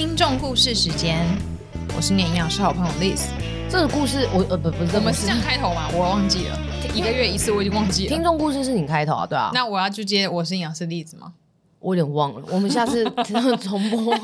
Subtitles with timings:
[0.00, 1.26] 听众故事时间，
[1.94, 3.26] 我是你营养师好朋友 Liz。
[3.68, 5.90] 这个故事我呃不不是，我们是这样开头吗？
[5.92, 6.58] 我忘记了，
[6.94, 8.08] 一个月一次我已经忘记了。
[8.08, 9.50] 听众故事是你开头啊，对啊。
[9.52, 11.34] 那我要去接我是营养师 Liz 吗？
[11.80, 13.04] 我有点忘了，我们下次
[13.60, 14.18] 重播。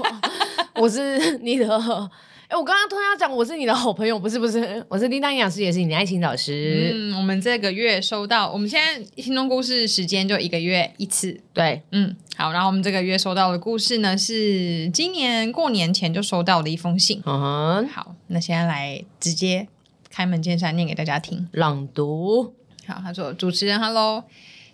[0.76, 2.10] 我是你的。
[2.48, 6.92] 哎，我刚刚突然要讲，我是你的好朋友，不是不是，我是叮当营养师，也是你的爱情导师。
[6.94, 11.40] 嗯，我们这个月收到，我们现在心动故事时间就一个月一次。
[11.52, 17.20] 对，嗯，好，然后我们这个月收到的故事呢，是今年过年前就收到的一封信。
[17.26, 19.66] 嗯、uh-huh，好，那现在来直接
[20.08, 22.54] 开门见山念给大家听，朗读。
[22.86, 24.22] 好，他说：“主持人，Hello，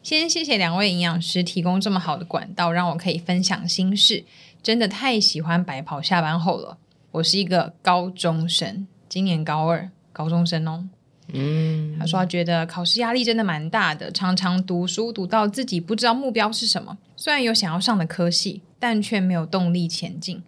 [0.03, 4.25] 先谢谢两位营养师提供这么好的管道，让我可以分享心事，
[4.63, 6.77] 真的太喜欢白袍下班后了。”
[7.13, 10.89] 我是一个高中生，今年高二，高中生哦。
[11.35, 16.97] 嗯，他说他觉得考试压力真的蛮大的，常常读书读到自己不知道目标是什么。
[17.15, 20.43] 虽然有想要上的科系，但却没有动力前进。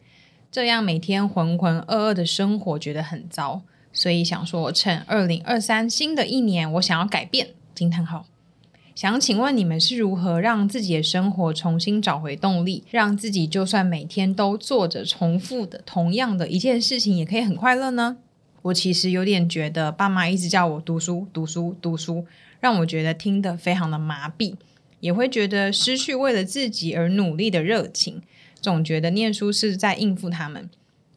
[0.50, 3.62] 这样每天浑浑噩噩的生活，觉得很糟。
[3.92, 7.48] 所以想说，趁二零二三新的一年，我想要改变。
[7.75, 8.27] 惊叹号。
[8.95, 18.19] 想请问你们是如何让自己的生活重新找回动力，让自己就算每天都做着重复的同样的一件事情，也可以很快乐呢？
[18.62, 22.25] 我其实有点觉得爸妈一直叫我读书、读书、读书，
[22.61, 24.55] 让我觉得听得非常的麻痹，
[25.00, 28.22] 也会觉得失去为了自己而努力的热情，
[28.61, 30.70] 总觉得念书是在应付他们。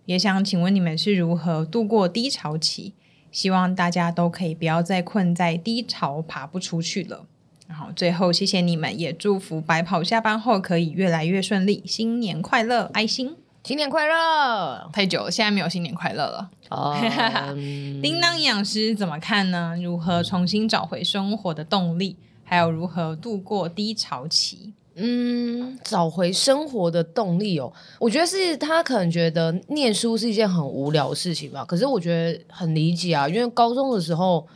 [0.06, 2.94] 也想请问你们是如何度过低潮期？
[3.32, 7.28] 希望大家都可以不要再困在低潮爬不出去了。
[7.68, 14.90] 然后最后，谢谢你们，也祝福白跑下班后可以越来越顺利，新年快乐，爱心，新年快乐。
[14.94, 16.50] 太久了，现在没有新年快乐了。
[16.70, 16.96] 哦、
[17.54, 19.76] um，叮当营养师怎么看呢？
[19.84, 22.16] 如何重新找回生活的动力？
[22.46, 24.72] 还有如何度过低潮期？
[24.96, 31.66] 嗯，找回生活的动力哦，我觉得是他可能觉得念书是一件很无聊的事情吧。
[31.66, 34.48] 可是我觉得很理解啊，因为高中的时候。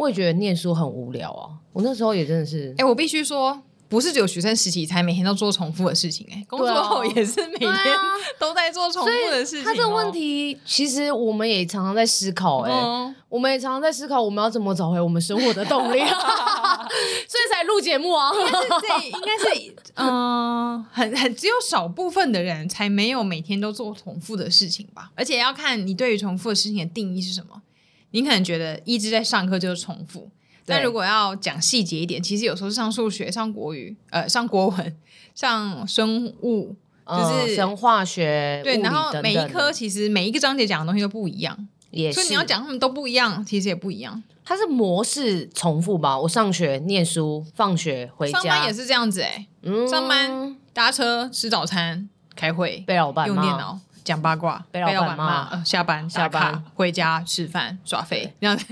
[0.00, 1.52] 我也觉得念书很无聊啊！
[1.74, 7.70] 我那时候也真的是，哎、欸，我必须说，不是只有学生时期才每天都做重复的事情、欸，哎，工作后也是每天
[8.38, 9.64] 都在做重复的事情、喔。
[9.64, 15.98] 他这个问题，其实我们也常常在思考、欸，哎、嗯，我们也常常在思考，我们要怎么找回我们生活的动力，
[17.28, 18.30] 所以才录节目啊。
[18.32, 25.10] 应该是这，应该是，嗯、呃，很很只有少部分的人才没有每天都做重复的事情吧？
[25.14, 27.60] 而且要看你对于重复的事情的定义是什么。
[28.12, 30.30] 你可能觉得一直在上课就是重复，
[30.66, 34.96] 但如果要讲细节一点，其实有时候是上数学、上国语、呃，上国文、
[35.34, 36.76] 上生物，
[37.06, 44.22] 就是生化学、对，然后每一科其实每一个章节讲的东西都不一样，也，所以你要讲他们都不一样，其实也不一样。
[44.44, 46.18] 它是模式重复吧？
[46.18, 49.46] 我上学、念书、放学、回家，上班也是这样子哎、欸。
[49.62, 53.78] 嗯，上班搭车、吃早餐、开会、被老板用电脑。
[54.10, 58.66] 讲八卦，被老板骂、呃，下班下班回家吃饭耍废，这样子。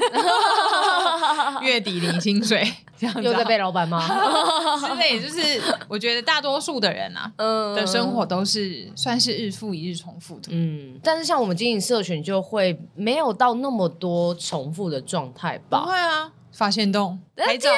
[1.62, 2.60] 月底领薪水，
[2.98, 4.00] 这样子又在被老板骂。
[4.88, 10.48] 之类，就是我觉得大多数的人啊， 嗯，的生活都是算是日复一日重复的。
[10.50, 15.82] 嗯，但是像我们经营社群，就会没有到那么多重复的状态吧？
[15.82, 17.70] 不会啊，发现动、拍照、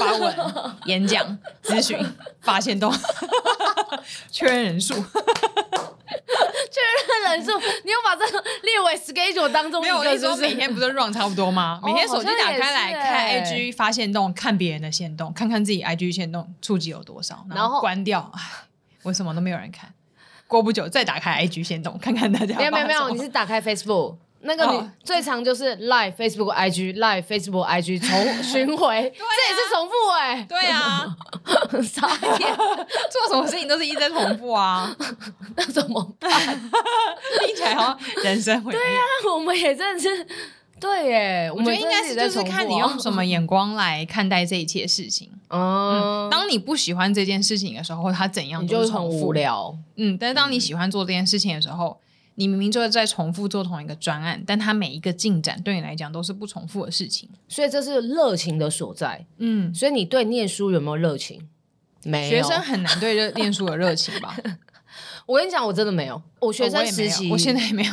[0.00, 0.34] 发文、
[0.86, 1.96] 演讲、咨询、
[2.40, 2.92] 发现洞、
[4.32, 4.94] 确认人数。
[7.22, 7.52] 人数，
[7.84, 9.98] 你有把这个列为 schedule 当中一个？
[9.98, 11.80] 没有，你说每天不是 run 差不多吗？
[11.84, 18.30] 每天手机打开来看 IG 发现动，看别人的线动，看看自己 IG 线动触及有多少，然后关掉。
[18.34, 18.40] 唉，
[19.02, 19.92] 为什么都没有人看？
[20.46, 22.56] 过不久再打开 IG 先动，看看大家。
[22.56, 24.16] 没有没有没有，你是打开 Facebook。
[24.40, 30.46] 那个你最长就是 Live Facebook IG Live Facebook IG 重巡回， 这也是重复哎、欸。
[30.48, 31.16] 对啊，
[31.82, 32.56] 傻眼，
[33.10, 34.94] 做什么事情都是一直在重复啊，
[35.56, 36.30] 那怎么办？
[37.46, 38.80] 听起来好像人生毁灭。
[38.80, 39.02] 对啊，
[39.34, 40.26] 我们也真的是
[40.78, 41.50] 对耶。
[41.52, 45.28] 我觉得应该是就是看你用什么眼光来看待这一切事情。
[45.50, 49.76] 嗯，当你不喜欢这件事情的时候，它怎样都是很无聊。
[49.96, 51.98] 嗯，但是当你喜欢做这件事情的时候。
[52.38, 59.26] 你明明就是在重复做同一个专案，但它每一个进展对你来讲都是不重复的事情，所以这是热情的所在。
[59.38, 61.48] 嗯，所以你对念书有没有热情？
[62.04, 62.30] 没有。
[62.30, 64.36] 学生很难对热念书有热情吧？
[65.26, 66.22] 我跟你讲，我真的没有。
[66.38, 67.92] 我学生时期，哦、我，我现在也没有。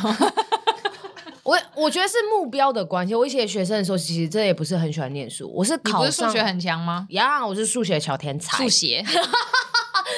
[1.46, 3.14] 我我觉得是目标的关系。
[3.14, 5.48] 我以前学生的时候，其实真的也不是很喜欢念书。
[5.54, 7.06] 我是考上，你不是数学很强吗？
[7.10, 8.56] 呀，我是数学小天才。
[8.56, 9.04] 数学。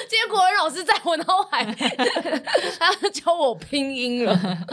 [0.08, 1.64] 今天国文老师在我脑海，
[2.78, 4.66] 他教我拼音了。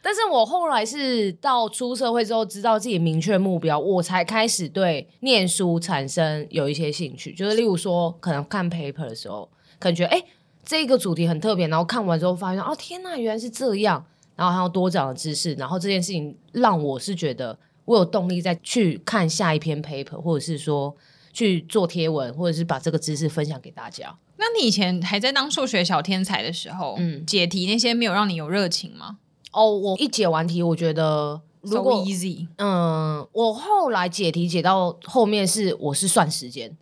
[0.00, 7.32] 但是我后来是到出社会之后，知道自己明确目标，我才开始对念书产生有一些兴趣。
[7.32, 9.50] 就是例如说，可能看 paper 的时候，
[9.80, 10.26] 可能觉得哎、欸，
[10.64, 20.94] 这个主题很特别，然后看完之后发现，哦，天呐，原来是这样，然后还要多讲的知识，然后这件事情让我是觉得我有动力再去看下一篇 paper，或者是说
[21.32, 24.16] 去做贴文，或者是把这个知识分享给大家。
[24.36, 29.16] 那你以前还在当数学小天才的时候，嗯，解题那些没有让你有热情吗？
[29.52, 36.76] 哦，我一解完题，我觉得如果 easy，嗯，我后来解题解到后面是我是算时间。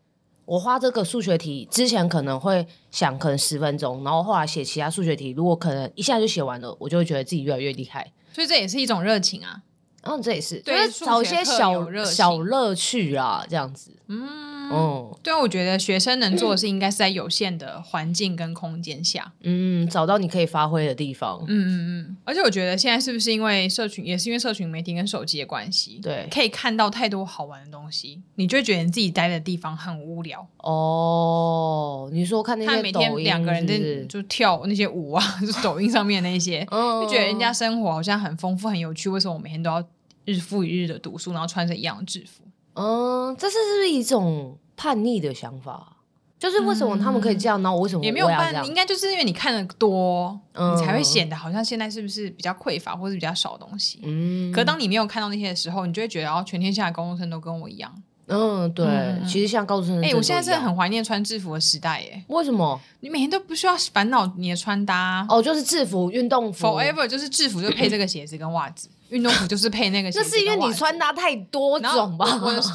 [0.45, 8.13] 我画这个数学题之前可能会想可能十分钟，然后后来写其他数学题，如果可能一下就写完了，我就会觉得自己越来越厉害。
[8.33, 9.63] 所以这也是一种热情啊。
[10.03, 13.91] 嗯，这也是，对，就是找一些小小乐趣啊，这样子。
[14.09, 14.54] 嗯。
[14.73, 21.73] 嗯，对啊，我觉得学生能做的事应该是在有限的环境跟空间下，嗯，找到你可以发挥的地方，嗯嗯
[22.09, 22.17] 嗯。
[22.25, 30.47] 而且我觉得现在是不是因为社群，也是因为社群媒体跟手机的关系，对，可以看到太多好玩的东西，你就会觉得你自己待的地方很无聊。
[30.59, 33.79] 哦，你说看那些抖音，每天两个人在
[34.09, 39.85] 就跳那些舞啊，就是抖音上面那些， 就觉得人家生活好像很丰富很有趣，为什么我每天都要
[40.25, 42.45] 日复一日的读书，然后穿着一样的制服？
[42.75, 45.91] 嗯，这是是不是一种叛逆的想法？
[46.37, 47.73] 就是为什么他们可以这样呢？
[47.73, 48.69] 我、嗯、为什么也没有叛逆？
[48.69, 54.01] 应该就是因为你看的多，嗯、你才会显得好像现在是不是比较匮乏，或是比较少东西？
[54.03, 54.53] 嗯。
[54.53, 57.95] 可当你没有看到那些的时候，你就会觉得哦，全天下的高中生都跟我一样。
[58.27, 58.85] 嗯，对。
[58.87, 62.23] 嗯、其实像高中生，哎、欸，我现在是很怀念穿制服的时代耶。
[62.29, 62.79] 为什么？
[63.01, 68.91] 你每天都不需要烦恼你的穿搭哦，就是制服、运动服，forever 就是制服就配这个鞋子跟袜子。
[69.11, 72.27] 运动服就是配那个，那是因为你穿搭太多种吧？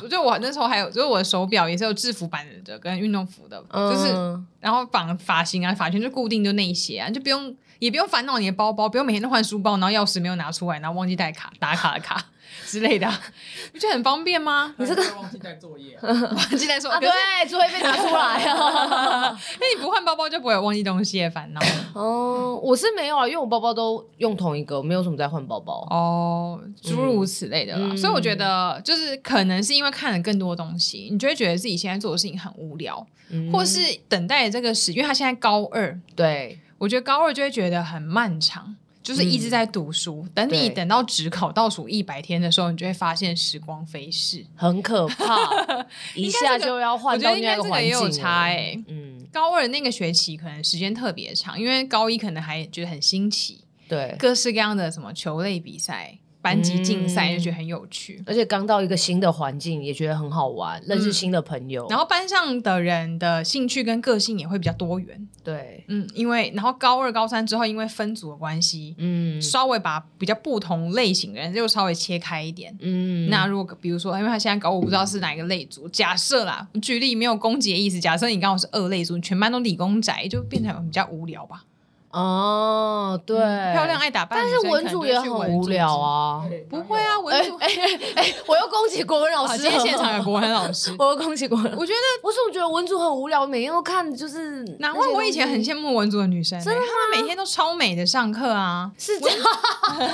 [0.02, 4.14] 我就我那时候还有，就是我的手表也是有制服版的跟运动服的，嗯、就是
[4.60, 12.26] 然后绑发型啊，发型就固定就那一些啊，就不用也不用烦恼你的包包，不用每天都换书包，然后钥匙没有拿出来，然后忘记带卡打卡的卡。
[12.70, 13.10] 之类的，
[13.74, 14.76] 不觉得很方便吗？
[14.78, 19.36] 你这个忘记带作业， 忘记带作业，对，作业被拿出来啊。
[19.60, 21.62] 那你不换包包就不会有忘记东西的烦恼。
[21.96, 25.88] 哦，我是没有啊，因为我包包都用同一个，没有什么在换包包。
[25.90, 27.96] 哦，诸如此类的啦。
[27.96, 33.06] 所以我觉得，就是可能是因为看了更多东西，你就会觉得自己现在做的事情很无聊，
[33.52, 38.76] 或是等待这个时，因为他现在高二，对，我觉得高二就会觉得很漫长。
[39.10, 45.36] 就是一直在读书，嗯、等你等到只考倒数一百天的时候，你就会发现时光飞逝，很可怕，
[46.14, 48.86] 一下就要换到那个环境。
[48.88, 56.20] 嗯，高二那个学期可能时间特别长，因为高一可能还觉得很新奇，对，各式各样的什么球类比赛。
[56.42, 61.86] 班级竞赛就觉得很有趣，嗯、而且刚到一个新的环境也觉得很好玩，认识新的朋友。
[61.88, 65.28] 嗯、然后班上的人的兴趣跟个性也会比较多元。
[65.44, 72.76] 对，嗯，因为然后高二、高三之后，因为分组的关系，嗯，稍微把比较不同类型的人就稍微切开一点。
[72.80, 81.64] 嗯，那如果比如说，因为他现在搞我不知道是哪一个类组，假设啦，举例没有攻击的意思，假设你刚好是二类组，你全班都理工宅，就变成比较无聊吧。
[82.12, 86.44] 哦，对，漂亮爱打扮，但是文组也很无聊啊。
[86.68, 87.68] 不会啊，文组，哎
[88.16, 89.60] 哎，我又攻击国文老师。
[89.60, 91.66] 今天现场有国文老师， 我又攻击国文。
[91.78, 94.64] 我觉得，我总觉得文组很无聊，每天都看，就是。
[94.80, 98.90] 难怪我以前很羡慕文组的女生，真的，她们每天都超美的上课啊。
[98.98, 99.38] 是这样。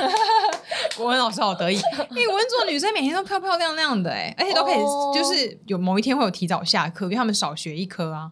[0.98, 4.84] 国文老师好得意，因为文组的女生每天都漂漂亮亮的，哎，而且都可以，
[5.14, 8.32] 就是有某一天会有提早下课，因为他们少学一科啊。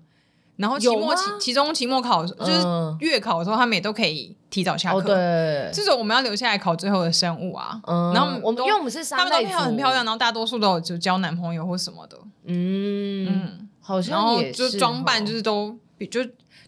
[0.55, 2.61] 然后期末期，期中、期末考就是
[2.99, 5.01] 月考的时候，他们也都可以提早下课。
[5.01, 7.79] 对，这种我们要留下来考最后的生物啊。
[8.13, 12.17] 然后我们因为我们是他们都漂很漂亮，然后大多数都有就交男朋友或什么的。
[12.45, 16.21] 嗯嗯，好像然后就装扮就是都比就。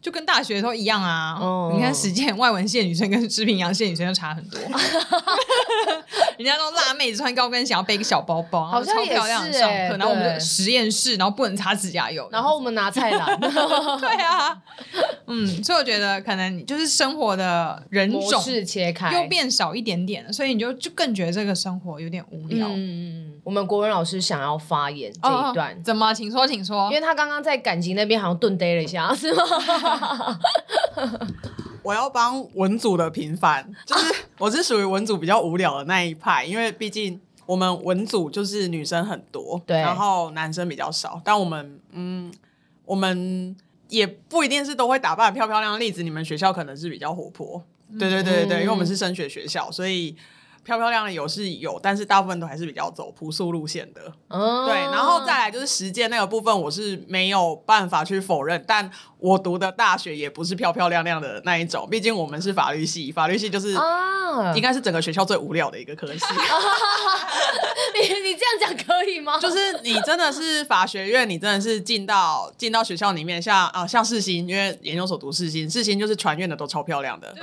[0.06, 1.36] 就跟大学都一样啊！
[1.42, 4.60] 哦、你看，实践外文系的女生跟太平洋系的女生就差很多。
[6.38, 9.98] 人家都辣妹子穿高跟鞋，要背个小包包，好漂亮上课。
[9.98, 13.26] 然后我们的实验室，然后不能擦指甲油，然后我们拿菜篮。
[13.42, 14.56] 对啊，
[15.26, 22.68] 嗯，所以我觉得可能就是生活的人种切开又变少一点点了，所以你就就更觉得这个生活有点无聊。
[22.70, 23.32] 嗯。
[23.44, 26.12] 我们国文老师想要发言这一段，哦、怎么？
[26.14, 26.90] 请说，请说。
[26.90, 29.44] 因为他刚刚在感情那边好像顿呆了一下，是吗？
[31.84, 41.22] 我要帮文组的平反，就是我是属于文组比较无聊的那一派，因为毕竟我们文组就是女生很多，对，然后男生比较少。
[41.24, 42.34] 但我们，嗯，
[42.86, 43.56] 我们
[43.90, 45.80] 也不一定是都会打扮漂漂亮亮。
[45.80, 47.64] 例子，你们学校可能是比较活泼，
[48.00, 50.16] 对对对对对，嗯、因为我们是升学学校，所以。
[50.66, 54.02] 漂漂亮的有是有，但是大部分都还是比较走朴素路线的。
[54.30, 58.62] 哦、对，然后再来就是实践那个部分，我是没有办法去否认。
[58.68, 63.78] 但我读的大学也不是漂漂亮亮的那一种，毕竟我们是法律系，法律系就是
[64.56, 66.26] 应该是整个学校最无聊的一个科系。
[67.96, 69.40] 你你这样讲可以吗？
[69.40, 77.42] 就是你真的是法学院，你真的是进到进到学校里面，像啊像世新，因为研究所读世新，世新就是传院的都超漂亮的，对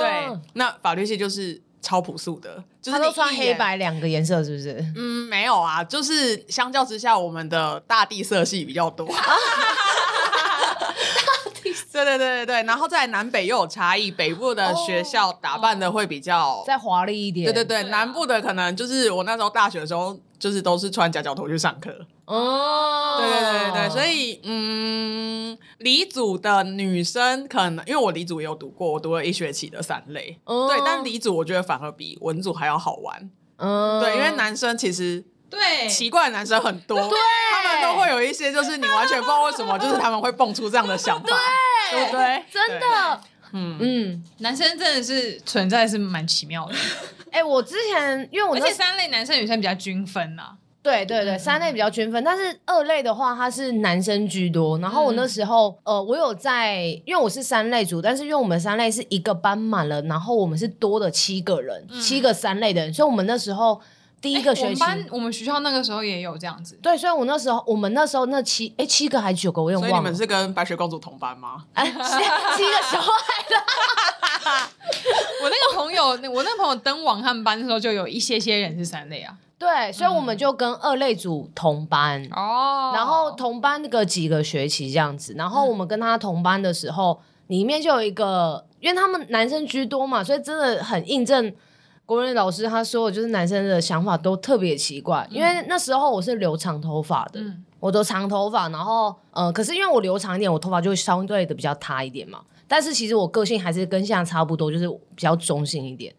[0.00, 4.82] 对，那法律系就是超朴素的，就是他都穿黑白两个颜色，是不是？
[4.96, 9.06] 嗯，没有啊，就是相较之下，我们的大地色系比较多。
[11.92, 17.44] 对对对对对，然后在南北又有差异，北部的学校打扮的会比较再华丽一点。
[17.44, 21.94] 对对对，南部的可能就是我那时候大学的时候，就是都是穿夹脚头去上课。
[22.24, 30.38] 哦，对对对对对，所以嗯，理组的女生可能因为我理组也有读过，我读了一学期的三类。
[30.44, 33.30] 哦，对，但理组我觉得反而比文组还要好玩。
[33.56, 35.24] 嗯，对，因为男生其实。
[35.52, 37.18] 对，奇怪的男生很多，对，
[37.52, 41.28] 他们都会有一些，就是你完全不知道为什么，就是他们会蹦出这样的想法，
[41.90, 42.44] 对，对不对？
[42.50, 43.20] 真的，
[43.52, 46.74] 嗯嗯，男生真的是存在是蛮奇妙的。
[47.30, 54.78] 哎，我之前因为我而且三类男生女生比较均分呐，对对对，三类比较均分，但是二类的话，他是男生居多。
[54.78, 63.80] 然后我那时候，呃，我有在，因为我是三类组，但是因为我们三类是一个班满了，然后我们是多的七个人，七个三类的人，所以我们那时候。
[64.20, 66.78] 第一个学期，我们班我们学校那个时候也有这样子。
[66.80, 69.96] 对，所以我那时候，我们那时候那七哎七个还是九个，我有点忘了。
[69.96, 71.64] 所以你们是跟白雪公主同班吗？
[71.74, 73.10] 哎，七个小孩
[73.50, 73.56] 的。
[75.42, 79.34] 我那个朋友，我那个朋友登网他们班的时候，就有一些些人是三类啊。
[79.62, 91.54] 对，所以我们就跟二类组同班哦，然后同班那个几个学期这样子，然后我们跟他同班的时候，里面就有一个，因为他们男生居多嘛，所以真的很印证。
[92.04, 102.40] 国文老师他说，就是男生的想法都特别奇怪，因为那时候我是留长头发的，嗯、我的长头发，然后呃，可是因为我留长一点，我头发就会相对的比较塌一点嘛。
[102.66, 106.12] 但是其实我个性还是跟现在差不多，就是比较中性一点。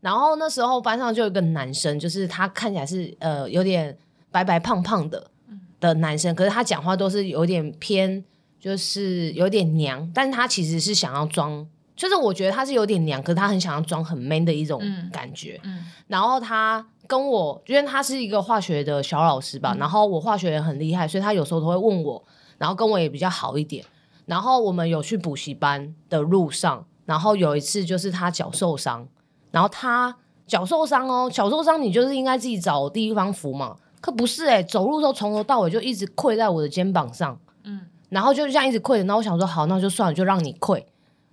[0.00, 3.96] 然后那时候班上就有一个男生，就是他看起来是呃有点
[4.30, 5.30] 白白胖胖的
[5.78, 8.24] 的男生，可是他讲话都是有点偏，
[8.58, 11.66] 就是有点娘，但是他其实是想要装。
[11.94, 14.80] 就是我觉得他是有点娘，可是他很想要装很 man 的一种
[15.12, 15.60] 感觉。
[15.64, 22.24] 嗯嗯、然后他跟我，因为他是一个化学的小老师吧，嗯、然后我化学也很厉害，所以他有时候都会问我，
[22.56, 23.84] 然后跟我也比较好一点。
[24.24, 29.06] 然后我们有去补习班的路上，然后有一次就是他脚受伤，
[29.50, 30.14] 然后他
[30.46, 40.86] 脚受伤哦，脚受伤你就是应该自己找地方扶嘛，可不是诶、欸，走路的时候从头到尾就一直跪在我的肩膀上，嗯，然后就这样一直跪着，然后我想说好，那就算了，就让你跪。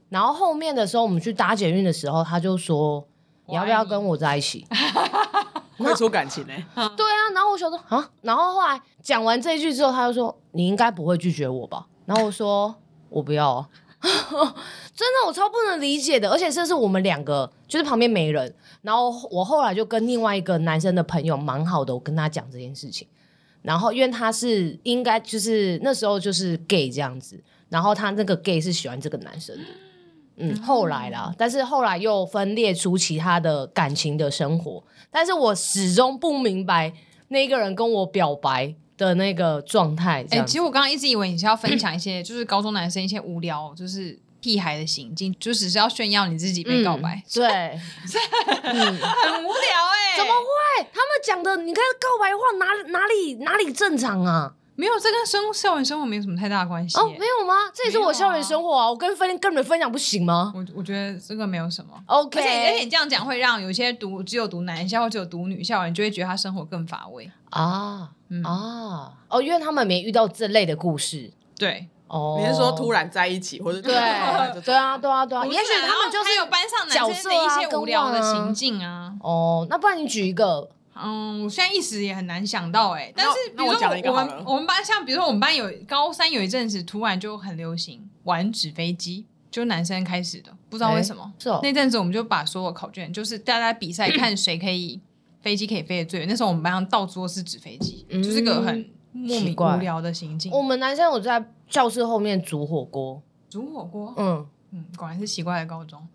[0.09, 3.05] 然后后面的时候，我们去搭捷运的时候，他就说
[3.47, 4.65] ：“你要不要跟我在一起？
[5.77, 6.53] ”会出感情呢？
[6.95, 12.73] 对啊，然后我想说啊，然后后来讲完这一句之后，他就说：“你应该不会拒绝我吧？”然后我说
[13.09, 13.67] ：“我不要。”
[14.01, 16.29] 真的，我超不能理解的。
[16.29, 18.53] 而且这是我们两个，就是旁边没人。
[18.81, 23.07] 然后我后来就跟另外一个男生的朋友蛮好的，我跟他讲这件事情。
[23.63, 29.63] 然后因为他是应该就是那时候就是 gay 这样子，然后他那个 gay 是喜欢这个男生的。
[30.37, 36.93] 嗯，后来啦，但是后来又分裂出其他的感情的生活，但是我始终不明白
[37.29, 40.25] 那个人跟我表白的那个状态。
[40.31, 47.15] 哎、欸，其实我刚刚一直以为你是要分享一些， 就是高中男生一些无聊，就是屁孩的行径，就只是要炫耀你自己被告白。
[47.15, 47.47] 嗯、对，
[48.63, 48.73] 很
[49.43, 50.87] 无聊哎、欸，怎么会？
[50.93, 54.53] 他们讲的，你看告白的话哪哪里哪里正常啊？
[54.79, 57.07] 没有，这跟生校园生活没有什么太大的关系哦。
[57.17, 57.55] 没有吗？
[57.73, 60.53] 这也是我校园生活啊，啊我跟分跟你们分享不行吗？
[60.55, 61.99] 我我觉得这个没有什么。
[62.05, 71.31] OK，而且而且你这样讲会让有些读只有读男校或只有读女校，你就会觉得他生活更乏味啊、嗯、啊哦，因为他们没遇到这类的故事。
[71.57, 73.93] 对哦，你是说突然在一起，或者对
[74.61, 79.13] 对啊对啊对啊，也许他们就是有班上男生的一些无聊的行径啊。
[79.21, 80.69] 哦，那不然你举一个。
[80.99, 91.21] 嗯，我现在一时也很难想到哎、欸，但是比如说我们我们班像比如说我们班有高三有一阵子突然就很流行玩纸飞机，就男生开始的，不知道为什么。
[91.21, 94.99] 欸是哦、那阵子我们就把所有考卷就是大家比赛 看谁可以
[95.47, 96.27] 飞机可以飞得最远。
[96.27, 100.51] 那时候我们班上到处都是纸飞机，嗯、就是个很莫名无聊的行径。
[100.51, 106.05] 我们男生有在教室后面煮火锅，煮火锅，嗯嗯，果然是奇怪的高中。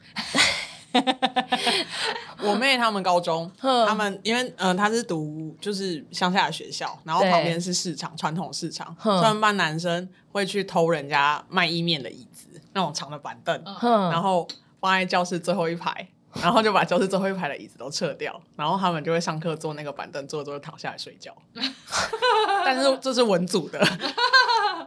[2.44, 14.46] 我妹他们高中，他们因为嗯、呃，他是读就是乡下的学校，然后旁边是市场，传统市场，他们班男生会去偷人家卖意面的椅子，那种长的板凳，然后
[14.80, 16.06] 放在教室最后一排，
[16.40, 21.34] 然后就把教室最后一排的椅子都撤掉，然后他们就会上课坐那个板凳，坐着坐着躺下来睡觉。
[22.64, 23.84] 但是这是文组的。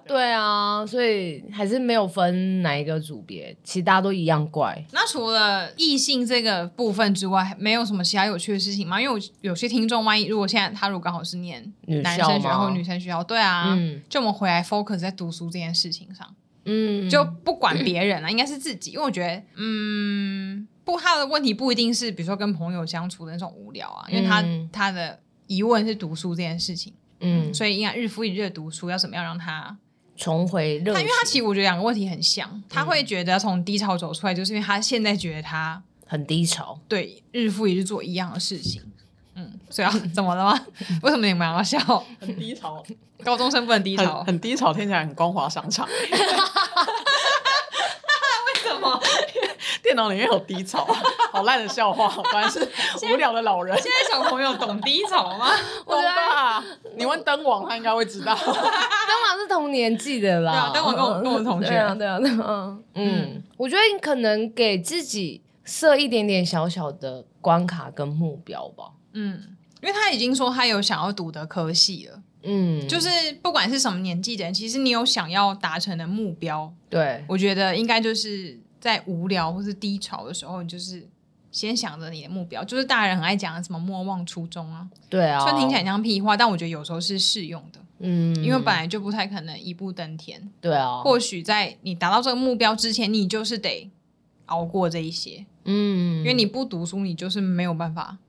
[0.07, 4.85] 对啊，所以还是没有分哪一个组别，其实大家都一样怪。
[4.91, 9.01] 那除了异性这个部分之外，没有什么其他有趣的事情吗？
[9.01, 16.35] 因为我有些听众，万一如果现在他如果刚好是念男生学校或女生学校，对啊，嗯，就我们回来 focus 在读书这件事情上，
[16.65, 26.93] 嗯，就不管别人了，应该是自己，因为我觉得，嗯，不，他的问题不一定是比如说跟朋友相处的那种无聊啊，因为他他的疑问是读书这件事情。
[27.21, 29.75] 嗯，所以应该日复一日的读书，要怎么样让他
[30.15, 30.93] 重回热？
[30.93, 38.81] 他因为他其实我觉得两个问题很像，他会觉得从低潮走出来，就是因为他现在觉得他很低潮，对，日复一日做一样的事情。
[39.35, 40.65] 嗯，所以要怎么了吗？
[41.03, 41.79] 为什么你们要笑？
[42.19, 42.83] 很低潮，
[43.23, 45.87] 高中生不能低潮，很，很低潮，听起来很光滑商场。
[49.95, 50.85] 脑里面有低潮，
[51.31, 52.59] 好烂的笑话， 果然是
[53.11, 53.75] 无聊的老人。
[53.77, 55.49] 现在小朋友懂低潮吗？
[55.85, 56.63] 我觉得
[56.97, 58.35] 你问灯王，他应该会知道。
[58.35, 61.69] 灯王是同年纪的啦，灯王跟我跟我同学。
[61.69, 62.77] 对啊，对啊，对啊。
[62.93, 68.85] 嗯，我觉得你可能给自己设一点点小小的关卡跟目标吧。
[69.13, 72.19] 嗯，因为他已经说他有想要读的科系了。
[72.47, 73.09] 嗯，就是
[73.41, 78.59] 不管是什么年纪的人，其实你有想要达成的目标，对，我觉得应该就是。
[78.85, 81.09] 在无聊或是低潮的时候，你就是
[81.51, 84.87] 先想着你的目标，就是大人很爱讲的什么“莫忘初衷”啊。
[85.09, 87.79] 对啊，虽然听起来像屁话，但我觉得有时候是适用的。
[87.97, 90.51] 嗯，因为本来就不太可能一步登天。
[90.61, 93.89] 对啊，或许在你达到这个目标之前，你就是得
[94.45, 95.43] 熬过这一些。
[95.63, 98.19] 嗯，因为你不读书，你就是没有办法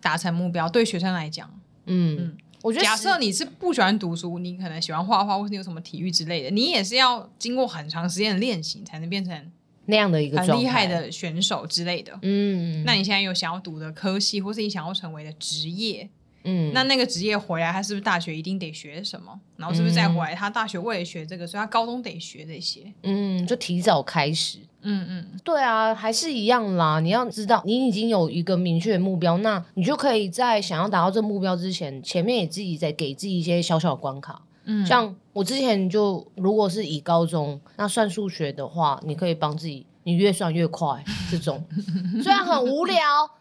[0.00, 0.66] 达成目标。
[0.66, 1.46] 对学生来讲，
[1.84, 9.52] 嗯嗯，我觉得假设你是不喜欢读书，你可能喜欢画画，或是你有什么体育之类的，你也是要经过很长时间的练习，才能变成。
[9.86, 16.08] 那样的一个很厉害的选手之类的，嗯，那你现在有想要读的科系，或是你想要成为的职业，
[16.44, 19.40] 嗯，那那个职业回来，他是不是大学一定得学什么？
[19.56, 22.80] 然后是不是再回来，他大学为了学这个，所以他高中得学这些？
[23.02, 27.00] 嗯，就提早开始，嗯嗯，对啊，还是一样啦。
[27.00, 34.42] 你要知道，你已经有一个明确的目标，那你就可以在想要达到这个目标之前，前面也自己再给自己一些小小的关卡。
[34.66, 41.02] 嗯，像我之前就如果是以高中那算数学的话，你可以帮自己，你越算越快。
[41.30, 41.64] 这种
[42.22, 43.00] 虽然很无聊，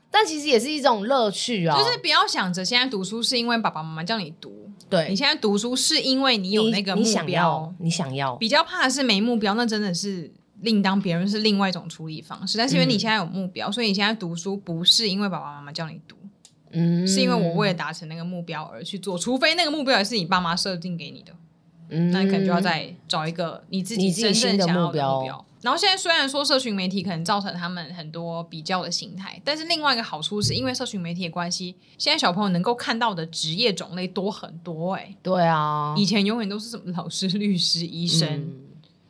[0.09, 1.77] 但其实也是一种乐趣啊。
[1.77, 8.35] 就是不要想着现在读书是因为爸爸妈妈叫你读，对，你现在读书是因为你有那个目标，你，你想要，你想要。
[8.37, 12.57] 比较怕的是没目标，那真的是另当别人，是另外一种处理方式。
[12.57, 16.15] 但是因为你现在有目标，嗯，所以你现在读书不是因为爸爸妈妈叫你读。
[16.75, 21.31] 嗯，是因为我为了达成那个目标而去做，除非那个目标也是你爸妈设定给你的，
[21.89, 25.45] 嗯，那你可能就要再找一个你自己真正想要的目标。
[25.61, 34.93] 然后现在虽然说社群媒体可能造成他们很多比较的心态，但是另外一个好处是因为社群媒体的关系，现在小朋友能够看到的职业种类多很多。
[34.93, 38.53] 哎，对啊，以前永远都是什么老师、律师、医生，嗯，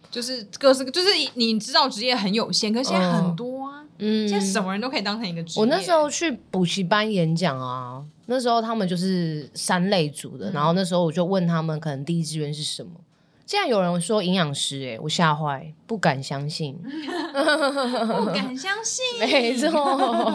[0.09, 3.81] 就是各式，就是你知道职业很有限，可是现在很多啊。
[3.81, 5.61] 嗯嗯，现在什么人都可以当成一个职业。
[5.61, 12.91] 我那时候去补习班演讲啊，那时候他们就是三类组的，嗯、然后那时候我就问他们，可能第一志愿是什么？
[13.45, 19.69] 竟然有人说营养师、欸，哎，我吓坏，不敢相信，不敢相信，没错，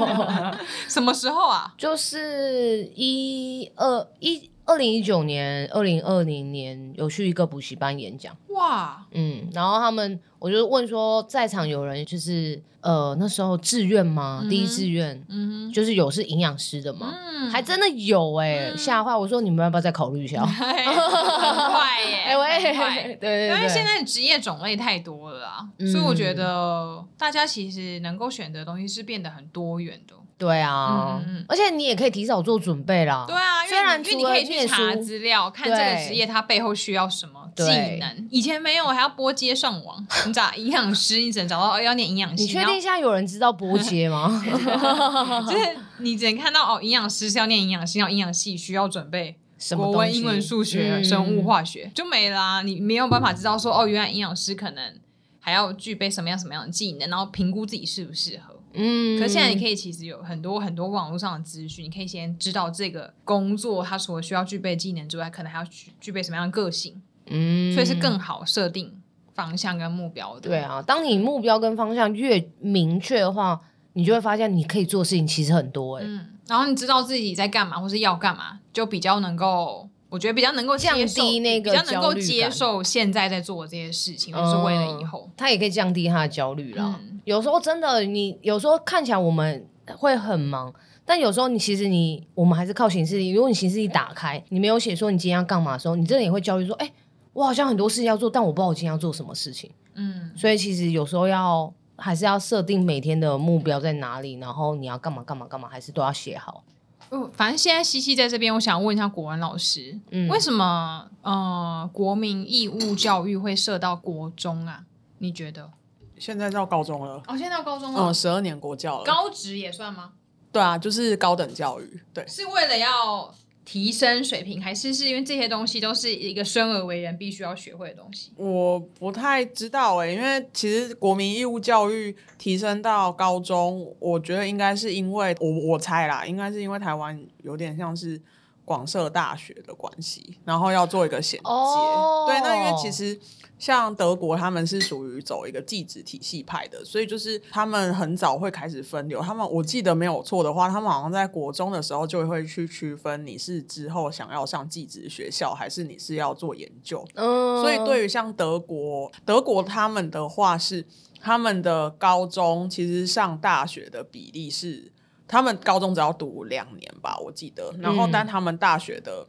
[0.86, 1.74] 什么时候啊？
[1.76, 4.50] 就是一二一。
[4.64, 14.40] 二零一九年、二零二零年有去一个补习班演讲，哇，嗯，然后他们我就问说，在场有人就是呃那时候志愿吗？
[14.44, 17.12] 嗯、第一志愿，嗯，就是有是营养师的吗？
[17.12, 19.16] 嗯，还真的有哎、欸，吓、嗯、坏！
[19.16, 20.44] 我说你们要不要再考虑一下？
[20.46, 30.14] 很快耶， 哎喂，对，对对，因为现在职业种类太多了啊，嗯、所以我觉得大家其实能够选择的东西是变得很多元的。
[30.40, 33.26] 对啊，嗯、而且你也可以提早做准备啦。
[33.28, 37.62] 对啊，虽然因为你可以去查资料，看这个职业它背后需要什么技
[37.98, 38.26] 能。
[38.30, 40.02] 以前没有，还要拨接上网。
[40.26, 42.44] 你找营养师，你只能找到哦，要念营养系。
[42.44, 44.42] 你确定现在有人知道拨接吗？
[45.46, 52.62] 就是你只能看到哦，营养师是要念营养系，要营养系需要准备什么国文、英文、数学、嗯、生物、化学，就没啦。
[52.62, 54.94] 你没有办法知道说哦，原来营养师可能
[55.38, 58.49] 还要具备什么样什么样的技能，然后评估自己适不适合。
[58.72, 69.00] 嗯，可是现在你可以其实有很多很多网络上的资讯，你可以先知道这个工作它所需要具备技能之外，可能还要具具备什么样的个性，嗯，所以是更好设定
[69.34, 70.48] 方向跟目标的。
[70.48, 73.60] 对啊，当你目标跟方向越明确的话，
[73.92, 79.89] 你就会发现你可以做的事情其实很多哎、欸，嗯，然后你知道自己在干嘛或是要干嘛，就比较能够。
[80.10, 85.30] 我觉得比较能够降低那个，比较能够接受现在在做这些事情，就是为了以后。
[85.36, 86.98] 他也可以降低他的焦虑啦。
[87.00, 89.64] 嗯、有时候真的，你有时候看起来我们
[89.96, 93.30] 会很忙，但有时候你其实你我们还是靠行事历。
[93.30, 96.92] 如果你行事历打开，你没有写说你今天要干嘛的时候，你真的也会焦虑说，哎、欸，
[97.32, 99.70] 我好像很多事情要做，但我不知道我今天要做什么事情。
[99.94, 106.64] 嗯，所以其实有时候要还是要设定每天的目标在哪里，然后你要干嘛干嘛干嘛，还是都要写好。
[107.10, 114.84] 嗯，反正现在西西在这边，我想问一下国文老师，嗯，为什么呃国民义务教育会设到国中啊？
[115.18, 115.70] 你觉得？
[116.18, 120.12] 现在到高中了哦，现在到高中了，嗯，十二年国教了，高职也算吗？
[120.52, 123.32] 对啊，就是高等教育，对，是为了要
[123.70, 128.32] 提升水平，还是是因为这些东西都是一个生而为人必须要学会的东西？
[128.34, 138.20] 我不太知道哎、欸，因为其实国民义务教育提升到高中，我觉得应该是因为我我猜啦，应该是因为台湾有点像是
[138.64, 141.48] 广设大学的关系，然后要做一个衔接。
[141.48, 142.28] Oh.
[142.28, 143.20] 对，那因为其实。
[143.60, 149.20] 像德国，他们是属于走一个技职体系派的，所以就是他们很早会开始分流。
[149.20, 157.06] 他们我记得没有错的话，他们好像在国中的时候就会去区分你是之后想要上技职学校，还是你是要做研究。
[157.14, 160.82] 嗯，所以对于像德国，德国他们的话是
[161.20, 164.90] 他们的高中其实上大学的比例是，
[165.28, 169.28] 他们高中只要读两年吧，我记得，然后但他们大学的。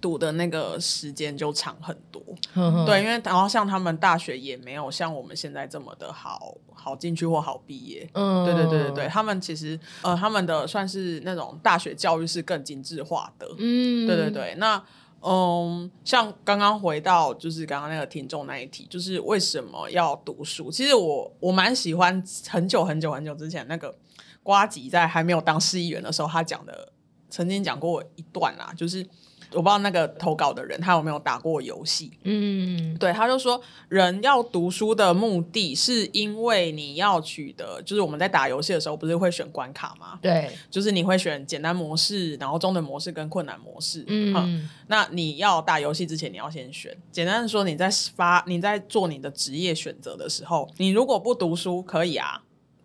[0.00, 2.22] 读的那个时间就长很多，
[2.86, 14.82] 对，因为然后像他们大学也没有像我们现在这么的好好进去或好毕业，嗯，对对对对对，他们其实呃他们的算是那种大学教育是更精致化的，嗯，对对对，那
[15.22, 20.70] 嗯，像刚刚回到就是刚刚那个听众那一题，就是为什么要读书？
[20.70, 23.94] 其实我我蛮喜欢很久很久很久之前那个
[24.42, 26.90] 瓜吉在还没有当市议员的时候，他讲的
[27.28, 29.06] 曾经讲过一段啦，就是。
[29.52, 32.12] 我不知道那个投稿的人他有没有打过游戏？
[32.22, 40.18] 嗯，对，他就说人要读书的目的是因为你要取得，就是我们在打游戏的时候不是会选关卡吗？
[40.22, 44.04] 对，就是你会选简单模式，然后中等模式跟困难模式。
[44.06, 46.96] 嗯，嗯，那你要打游戏之前你要先选。
[47.10, 52.42] 简单的说，你在发你在做你的职业选择的时候，你如果不读书可以啊。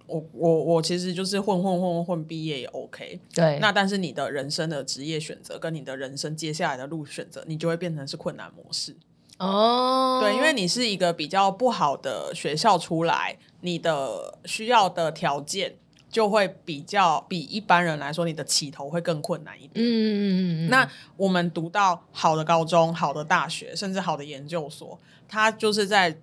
[0.08, 3.58] 我我我其实就是混混混混毕业也 OK，对。
[3.60, 8.96] 那但是你的人生的职业选择跟你的人生接下来的路选择，你就会变成是困难模式
[9.40, 10.20] 哦。
[10.22, 15.76] 对，因为你是一个比较不好的学校出来，你的需要的条件
[16.10, 19.74] 就会比较比一般人来说，你的起头会更困难一点。
[19.76, 20.70] 嗯嗯嗯嗯。
[20.70, 20.88] 那
[21.18, 26.16] 我们读到好的高中、好的大学，甚至好的研究所，它就是在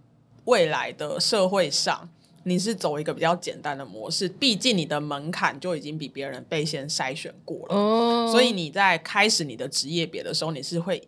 [0.44, 2.08] 未来的社会上。
[2.44, 11.06] 你是走一个比较简单的模式，毕竟你的门槛就已经比别人被先筛选过了，哦、所以你在开始你的职业别的时候，你是会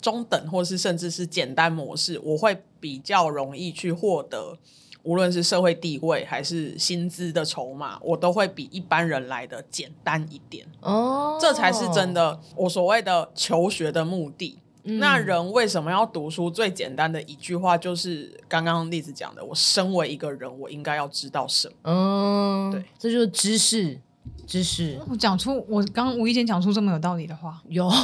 [0.00, 4.58] 中等或是甚至是简单模式，我会比较容易去获得，
[5.02, 10.66] 无论是社会地位还是薪资的筹码，我都会比一般人来的简单一点。
[10.80, 14.58] 哦，这才是真的，我所谓的求学的目的。
[14.84, 16.50] 那人为什么要读书？
[16.50, 21.74] 最简单的一句话就是刚刚例子讲的：我身为一个人，我应该要知道什么？
[21.84, 23.98] 嗯，对，这就是知识，
[24.46, 25.00] 知识。
[25.08, 27.90] 我讲出我刚刚无意间讲出这么有道理的话，有。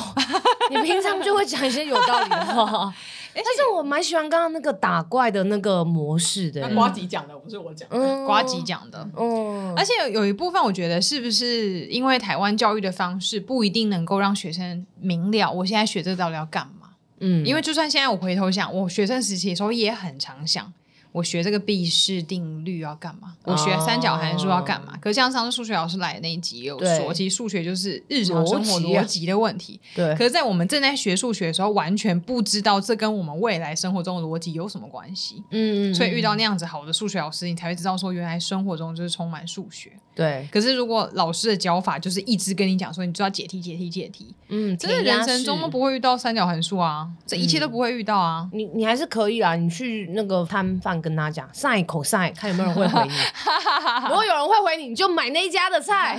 [0.70, 2.94] 你平常就会讲一些有道理的话。
[3.34, 6.68] 但是我蛮喜欢刚刚那个打怪的那个模式的。
[6.74, 9.08] 呱吉讲的不是我讲的，嗯，呱吉讲的。
[9.16, 16.90] 嗯，而且有有一部分，我觉得是不是因为台湾教育的方式不一定能够让学生明了，我现在学这个到底要干嘛？
[17.20, 20.72] 嗯，因为就算现在我回头想，我学生时期的时候也很常想。
[21.12, 23.34] 我学这个毕氏定律要干嘛？
[23.44, 24.96] 我学三角函数要干嘛？
[25.00, 29.80] 可是像上次数学老师来的那一集也有说，其实数学就是日常生活逻辑的问题。
[29.94, 30.14] 对。
[30.14, 35.42] 可是，在我们正在学数学的时候，完全不知道这跟我们未来生活中的逻辑有什么关系。
[35.50, 35.92] 嗯。
[35.92, 39.90] 所以遇到那样子好的数学老师，你才会知道说，原来生活中就是充满数学。
[40.14, 40.48] 对。
[40.52, 44.32] 可是，如果老师的教法就是一直跟你讲说，你就要解题、解题、解题。
[44.48, 44.78] 嗯。
[44.78, 48.48] 真的人生中都不会遇到三角函数啊，这一切都不会遇到啊。
[48.52, 50.99] 你你还是可以啊，你去那个摊贩。
[51.00, 53.14] 跟他讲，sin cos，看有没有人会回你。
[54.08, 56.18] 如果有人会回你，你就买那一家的菜。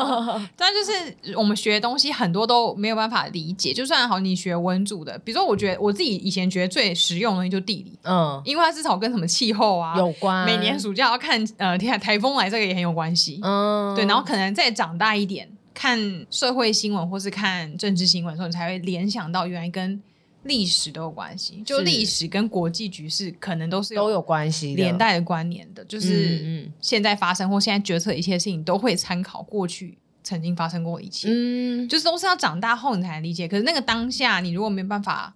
[0.56, 3.72] 但就是我们学的东西很多都没有办法理解。
[3.72, 10.44] 就算好，你学文组的，比如说，我觉得我自己以前觉得最实用的东西就是地理，嗯，因为它至少跟什么气候啊有关。
[10.46, 13.40] 每年暑假要看呃天台风来，这个也很有关系。
[13.42, 14.04] 嗯，对。
[14.06, 15.98] 然后可能再长大一点，看
[16.30, 20.02] 社会新闻或是看政治新闻的时候，你才会联想到原来跟。
[20.44, 33.46] 历史都有关系，就历史跟国际局势可能都是都有关系，连带的关联的，就是现在发生或现在决策一切事情都会参考过去曾经发生过一切，嗯，就是都是要长大后你才能理解。
[33.46, 35.34] 可是那个当下，你如果没办法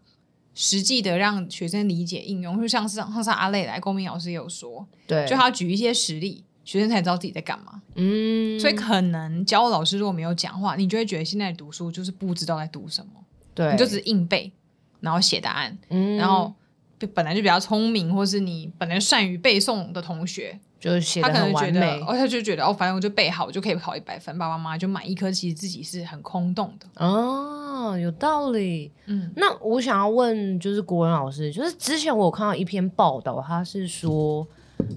[0.54, 13.12] 实际的让学生理解应用，就像是上次阿累来，公民老师也有说，对，就他举一些实例，学生才知道自己在干嘛，嗯，所以可能教老师如果没有讲话，你就会觉得现在读书就是不知道在读什么，
[13.54, 14.50] 对，你就只是硬背。
[15.04, 16.52] 然后写答案，嗯然后
[17.14, 25.14] 本来就比较聪明，或是你本来善于背诵的同学，就是写他可能觉得，完美哦，他就觉得哦，反正我就背好，我就可以考一百分，爸爸妈妈就满意。
[25.14, 27.04] 可其实自己是很空洞的。
[27.04, 28.90] 哦，有道理。
[29.04, 34.46] 嗯，那我想要问，就是国文老师，就是之前我有看到一篇报道，他是说，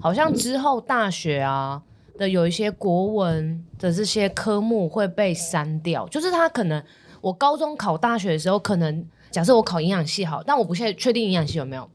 [0.00, 1.82] 好像之后大学啊
[2.16, 6.82] 的有一些国文的这些科目会被删掉，就是他可能
[7.20, 11.88] 我高中考大学的时候，可能假设我考营养系好，但我不确确定营养系有没有。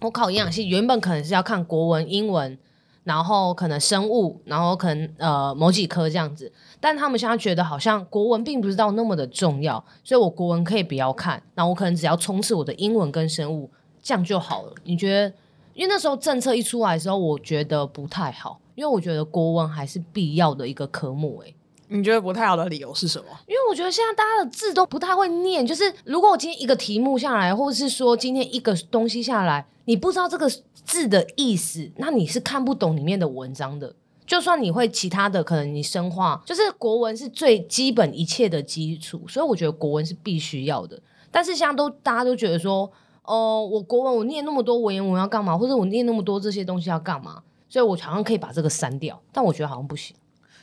[0.00, 2.58] 我考营养系原本可能是要看国文、英文，
[3.04, 6.52] 然后可能生物，然后可能呃某几科这样子。
[6.80, 13.70] 但他们现在觉得好像国文并不是到那么的重要，所以我国文可以不要看，那我可能只要冲刺我的英文跟生物，
[14.02, 14.72] 这样就好了。
[14.84, 15.34] 你觉得？
[15.74, 21.54] 因为那时候政策一出来的时候，我觉得不太好，因为我觉得国文还是必要的一个科目、欸。
[21.92, 23.26] 你觉得不太好的理由是什么？
[23.46, 30.48] 因为我觉得现在大家的字都不太会念，就是如果我今天一个题目下来，或者是说今天一个东西下来，你不知道这个
[30.84, 33.94] 字的意思，那你是看不懂里面的文章的。
[34.24, 40.98] 就算你会其他的，可能你生化，就是国文是最基本一切的基础，所以我觉得国文是必须要的。
[41.30, 42.90] 但是现在都大家都觉得说，
[43.24, 47.42] 哦、我国文我念那么多文言文要干嘛，或者我念那么多这些东西要干嘛？
[47.68, 50.16] 所以我好像可以把这个删掉，但我觉得好像不行。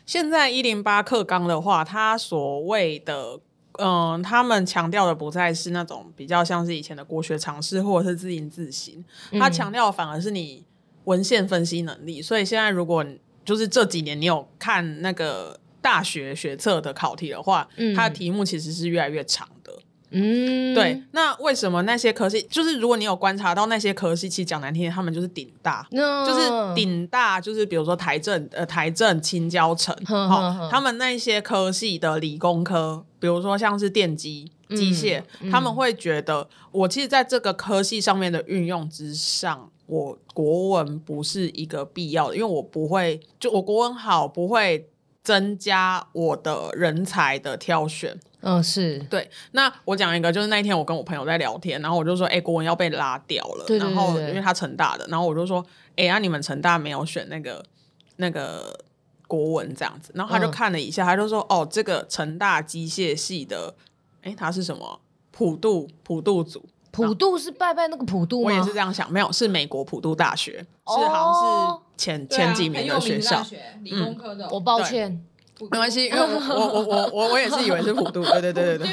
[0.10, 3.40] 现在一零八课纲的话，它所谓的，
[3.74, 10.66] 嗯、呃，他们强调的不再是那种比较像是以前的国学常识或者是字音字形，它强调反而是你
[11.04, 12.24] 文献分析能力。
[12.24, 13.06] 所以现在如果
[13.46, 19.59] 就是这几年你有看那个大学学测的考题的话，嗯、它的题目其实是越来越长的。
[20.12, 44.89] 嗯，对，那为什么那些科系，就是如果你有观察到那些科系，其实讲难听点，他们就是顶大.就是顶大，就是比如说台政、呃台政、青交城，好，他们那些科系的理工科，比如说像是电机、机械，嗯、他们会觉得，我其实在这个科系上面的运用之上，我国文不是一个必要的，因为我不会，就我国文好，不会
[45.24, 48.18] 增加我的人才的挑选。
[48.42, 49.30] 嗯，是对。
[49.52, 53.66] 那我讲一个，就是那一天我跟我朋友在聊天，然后我就说，哎、欸，国文要被拉掉了。
[53.68, 57.64] 对对对对，然后因为他成大的，然后我就说，哎、欸，呀、啊，你们成大没有选那个
[58.16, 58.80] 那个
[59.28, 60.12] 国文这样子。
[60.16, 63.76] 然后他就看了一下，嗯、他就说，哦，这个成大机械系的，
[64.22, 65.02] 哎、欸，他是什么？
[65.32, 66.64] 普渡普渡组。
[66.92, 68.46] 普渡是拜拜那个普渡吗？
[68.46, 74.46] 我也是这样想，没有，是美国普渡大学，哦、是好像是前前几名的学校，学理工科的。
[74.46, 75.24] 嗯、我抱歉。
[75.62, 76.20] 没关系，因为
[76.56, 78.88] 我我我我我也是以为是普渡，对对对对对。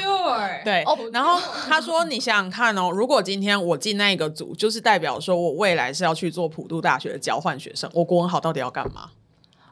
[0.65, 0.83] 对，
[1.13, 9.11] 然后他说：“你想想看哦，如果今天我进那个组，就是代表说我未来是要去做普渡大学的交换学生，我国文好到底要干嘛？”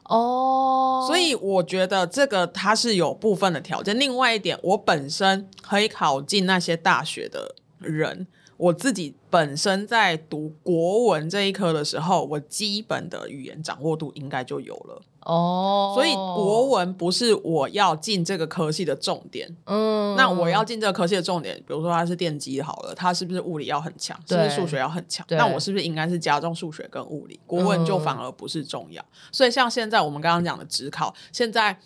[0.08, 4.00] 哦，所以我觉得这个它是有部分的条件。
[4.00, 8.28] 另外一点，我本身可以考进那些大学的人。
[8.58, 15.92] 我自己本身在读国文这一科的时候，我基本的语言掌握度应该就有了哦。
[15.94, 19.54] 所以国文不是我要进这个科系的重点。
[19.66, 24.18] 嗯，那我要进这个科系的重点，比如说它是电机好了，它是不是物理要很强？
[24.26, 25.26] 是不是数学要很强？
[25.32, 27.38] 那我是不是应该是加重数学跟物理？
[27.46, 29.04] 国文就反而不是重要。
[29.34, 31.78] 所以像现在我们刚刚讲的职考，现在。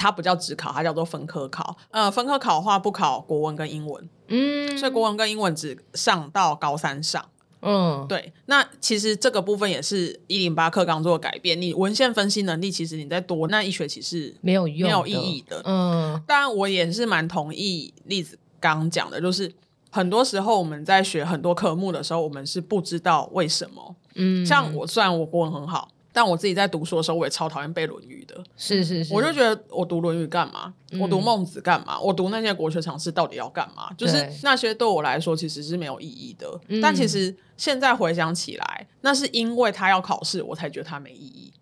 [0.00, 1.76] 它不叫职考，它叫做分科考。
[1.90, 7.24] 呃，分科考的话不考国文跟英文，嗯，所以国文跟英文只上到高三上。
[7.60, 8.32] 嗯，对。
[8.46, 11.60] 那其实这个部分也是一零八课纲做改变。
[11.60, 15.60] 你文献分析能力，其实你在多那一学期是没有用、没有意义的。
[15.64, 19.52] 嗯，当然我也是蛮同意例子刚讲的，就是
[19.90, 23.96] 很多时候我们在学很多科目的时候，我们是不知道为什么。
[24.14, 25.88] 嗯，像我虽然我国文很好。
[26.18, 28.42] 但我自己在读书的时候，我也超讨厌背《论语》的。
[28.56, 30.74] 是是是，我就觉得我读《论语》干嘛？
[30.90, 31.96] 嗯、我读《孟子》干嘛？
[32.00, 33.92] 我读那些国学常识到底要干嘛？
[33.96, 36.60] 就是那些对我来说其实是没有意义的。
[36.66, 41.52] 对但其实现在回想起来，那是因为他要考试，我才觉得他没意义。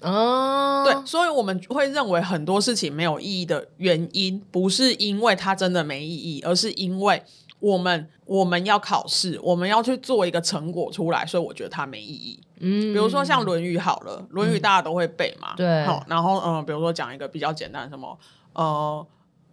[0.00, 7.22] 哦，对，所以我们会认为很多事情没有意义的原因，不是因为它真的没意义，而是因为
[7.60, 12.40] 我们我们要考试，我们要去做一个成果出来，所以我觉得它没意义。
[12.60, 15.54] 嗯，比如说像《论语》好了，《论语》大家都会背嘛。
[15.56, 15.84] 对。
[15.84, 18.18] 好，然后嗯，比如说讲一个比较简单，什么
[18.52, 19.06] 呃，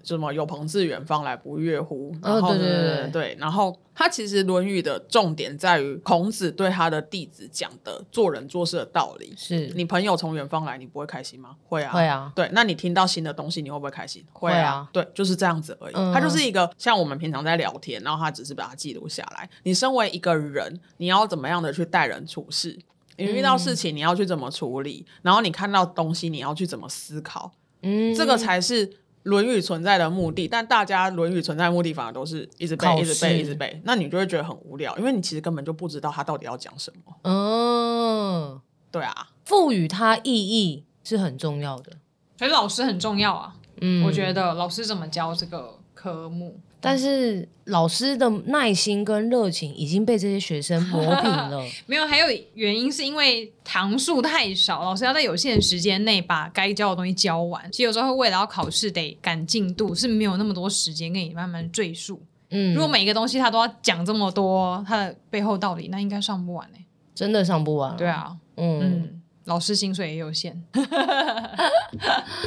[0.03, 2.13] 什么“有朋自远方来，不亦乐乎”。
[2.21, 3.37] 然后对对对对。
[3.39, 9.33] 然后他其实《论语》的重点在于孔子对他的弟子讲的做人做事的道理。
[9.37, 9.67] 是。
[9.75, 11.55] 你朋友从远方来，你不会开心吗？
[11.63, 11.93] 会啊。
[11.93, 12.31] 会啊。
[12.35, 14.23] 对，那你听到新的东西，你会不会开心？
[14.33, 14.87] 会啊。
[14.91, 15.93] 对，就是这样子而已。
[16.13, 19.49] 他就是一个像我们平常在聊天，然后他只是把它记录下来。
[19.63, 22.77] 你身为一个人，你要怎么样的去待人处事？
[23.17, 25.05] 你遇到事情，你要去怎么处理？
[25.07, 27.51] 嗯、然后你看到东西，你要去怎么思考？
[27.81, 28.87] 嗯，这个才是
[29.23, 37.13] 《《论语》存在的目的，但大家《论语》存在的目的反而都是一直背、一直背、一直背，那你就会觉得很无聊，因为你其实根本就不知道他到底要讲什么。
[37.23, 41.91] 嗯，对啊，赋予它意义是很重要的，
[42.37, 43.55] 所以老师很重要啊。
[43.81, 46.59] 嗯，我觉得老师怎么教这个科目。
[46.79, 51.61] 但是老师的耐心跟热情已经被这些学生磨平了。
[51.87, 57.69] 没有，还有原因是因为堂数太少，老师要在有限的时间内把该教的东西教完。
[57.71, 62.21] 其实有时候会为了要考试得赶进度，是没有那么多时间给你慢慢赘述。
[62.51, 66.69] 嗯，如果每一个东西他都要讲这么多，他的背后道理，那应该上不完。
[67.13, 67.97] 真的上不完。
[67.97, 70.63] 对啊，嗯，嗯，老师薪水也有限，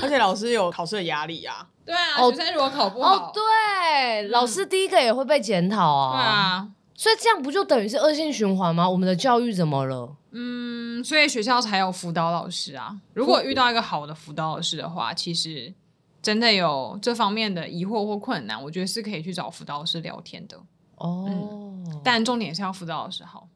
[0.00, 1.66] 而且老师有考试的压力啊。
[1.90, 6.12] 对啊，学生如果考不好，哦，对，老师第一个也会被检讨啊。
[6.12, 8.88] 对啊，所以这样不就等于是恶性循环吗？
[8.88, 10.14] 我们的教育怎么了？
[10.30, 12.96] 嗯，所以学校才有辅导老师啊。
[13.14, 15.74] 如果遇到一个好的辅导老师的话，其实
[16.22, 20.56] 真的有这方面的疑惑或困难，我觉得是可以去找辅导老师聊天的。
[20.94, 23.48] 哦，嗯，但重点是要辅导老师好。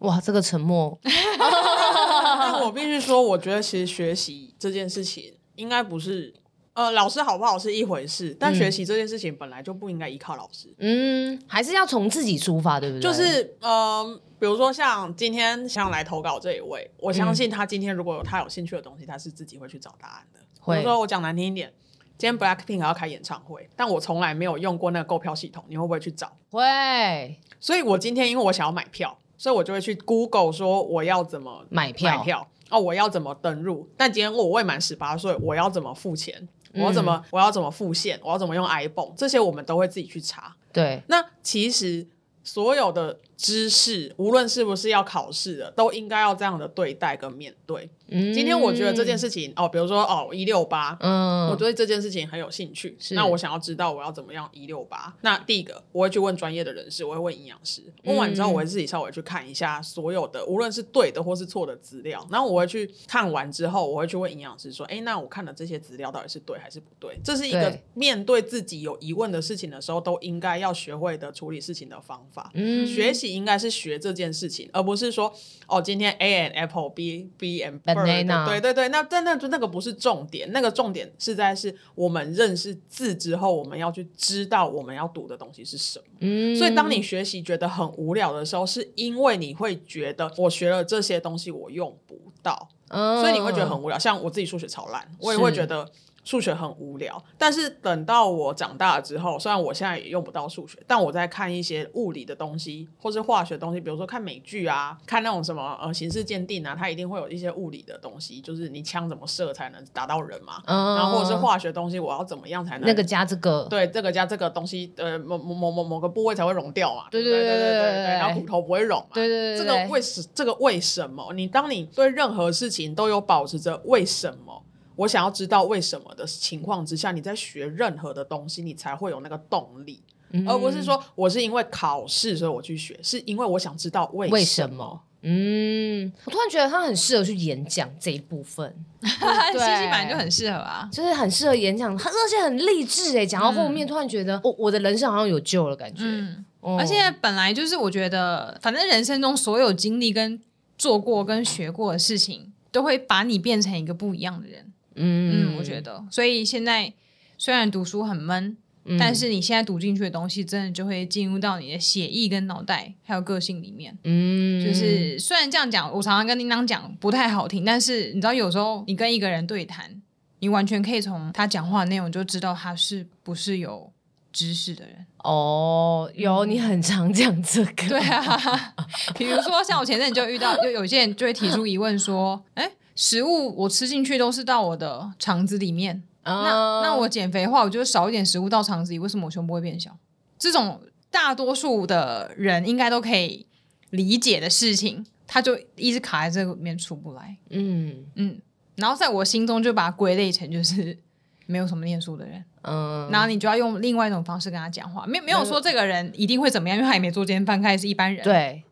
[0.00, 0.98] 哇，这个沉默。
[1.02, 6.34] 但我必须说，我觉得其实学习这件事情应该不是。
[6.76, 10.68] 呃，老师好不好是一回事，但学习这件事情本来就不应该依靠老师。
[10.76, 13.00] 嗯，还是要从自己出发，对不对？
[13.00, 20.40] 就是，呃，比如说像今天想来投稿这一位，我相信他今天如果有他有兴趣的东西，他是自己会去找答案的。
[20.60, 20.76] 会。
[20.76, 21.72] 比如说我讲难听一点，
[22.18, 26.36] 今天 Blackpink 要开演唱会，但我从来没有用过那个购票系统，你会不会去找？
[26.50, 27.40] 会。
[27.58, 33.88] 所以我今天因为我想要买票，所以我就会去 Google 说我要怎么买票，买票哦，我要怎么登入？
[33.96, 36.46] 但今天我未满十八岁，我要怎么付钱？
[36.76, 37.24] 我要怎么？
[37.30, 38.18] 我要怎么复现？
[38.22, 39.12] 我要怎么用 iPhone？
[39.16, 40.54] 这些我们都会自己去查。
[40.72, 42.06] 对，那其实
[42.44, 47.88] 所有的知识，无论是不是要考试的，都应该要这样的对待跟面对。
[48.08, 55.12] 嗯，今天我觉得这件事情哦，比如说哦一六八，嗯，我对这件事情很有兴趣，那我想要知道我要怎么样一六八。
[55.22, 62.24] 那第一个我会去问专业的人士，我会问营养师，问完之后我会自己稍微去看一下所有的，无论是对的或是错的资料。
[62.30, 67.18] 然后我会去看完之后，我会去问营养师说，哎，那我看的这些资料到底是对还是不对？
[67.24, 72.50] 这是一个面对自己有疑问的事情的时候，都应该要学会的处理事情的方法。
[72.54, 75.32] 嗯，学习应该是学这件事情，而不是说
[75.66, 78.76] 哦，今天 A and Apple，B B and Banana，对对。
[78.76, 86.04] 对，那但那那个不是重点，那个重点是在是我们认识字之后，我们要去知道我们要读的东西是什么。
[86.20, 93.98] 嗯，所以当你学习觉得很无聊的时候，是因为你会觉得我学了这些东西我用不到，嗯，所以你会觉得很无聊。
[93.98, 95.90] 像我自己数学超烂，我也会觉得。
[96.26, 121.32] 数学很无聊，但是等到我长大了之后，虽然我现在也用不到数学，但我在看一些物理的东西或是化学的东西，比如说看美剧啊，看那种什么呃形式鉴定啊，它一定会有一些物理的东西，就是你枪怎么射才能打到人嘛，嗯、然后或者是化学东西，我要怎么样才能那个加这个，对，这个加这个东西，呃，某某某某某个部位才会溶掉嘛，对对对对对对，对，然后骨头不会溶嘛，对对对，对，这个为什这个为什么？
[121.34, 124.64] 你当你对任何事情都有保持着为什么？
[124.96, 134.34] 我想要知道为什么的情况之下，你在学任何的东西，你才会有那个动力，嗯、而不是说我是因为考试所以我去学，是因为我想知道为什么。
[134.34, 135.00] 为什么？
[135.28, 150.40] 嗯，我突然觉得他很适合去演讲这一部分， 西西本来就很适合啊，就是很适合演讲，他而且很励志哎，讲到后面突然觉得我、嗯、我的人生好像有救了感觉，嗯哦、而且本来就是我觉得，反正人生中所有经历跟
[150.78, 154.65] 做过跟学过的事情，都会把你变成一个不一样的人。
[154.96, 156.92] 嗯嗯，我觉得，所以现在
[157.38, 163.96] 虽然读书很闷，嗯、但是你现在读进去的东西，真的就会进入到你的血液跟脑袋，还有个性里面。
[164.04, 170.02] 嗯，就是虽然这样讲，我常常跟叮当讲不太好听，但是你知道，有时候你跟一个人对谈，
[170.40, 173.92] 你完全可以从他讲话的内容就知道他是不是有
[174.32, 175.04] 知识的人。
[175.24, 177.88] 哦，有，你很常讲这个。
[177.88, 178.74] 对啊，
[179.18, 182.70] 比如说像我前阵就遇到，就有些人就会提出疑问说，哎。
[182.96, 189.94] 食物我吃进去都是到我的肠子里面，uh、那那我减肥的话，我就少一点食物到肠子里，为什么我胸部会变小？
[190.38, 190.80] 这种
[191.10, 193.46] 大多数的人应该都可以
[193.90, 197.36] 理解的事情，他就一直卡在这里面出不来。
[197.50, 198.40] 嗯嗯，
[198.76, 200.96] 然后在我心中就把它归类成就是
[201.44, 202.42] 没有什么念书的人。
[202.62, 208.24] 嗯，然后你就要用另外一种方式跟他讲话，没没有说这个人一定会怎么样，因为他也没作奸犯科，是一般人。
[208.24, 208.62] 对，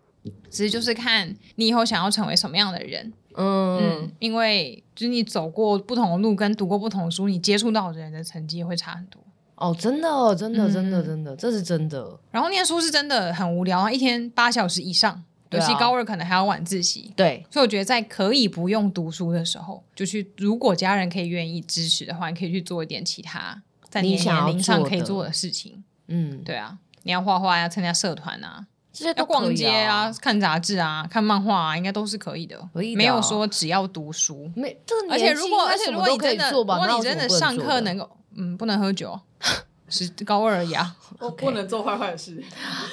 [0.50, 3.12] 只是就是看你以后想要成为什么样的人。
[3.34, 9.20] 嗯，嗯，因为就是你走过不同的路，跟读过不同的书，你接触到的人的成绩会差很多。
[9.56, 12.18] 哦，真的，真的，真的，真的，这是真的。
[12.30, 17.12] 然后念书是真的很无聊啊，一天八小时以上，尤其高二可能还要晚自习。
[17.14, 25.84] 对，所以我觉得在可以不用读书的时候，就去如果家人可以愿意支持的话，你可以去做一点其他在你年龄上可以做的事情。
[26.08, 32.56] 嗯，对啊，你要画画呀，参加社团啊，要这些都逛街啊啊，，看杂志啊，看漫画啊，应该都是可以的。
[32.72, 34.48] 可以的啊没有说只要读书。
[34.54, 36.50] 没这个而且如果而且如果你真的？
[36.52, 39.18] 如果你真的上课能够，嗯，不能喝酒，
[39.88, 40.94] 是高二而已啊，
[41.36, 42.42] 不能做坏坏的事。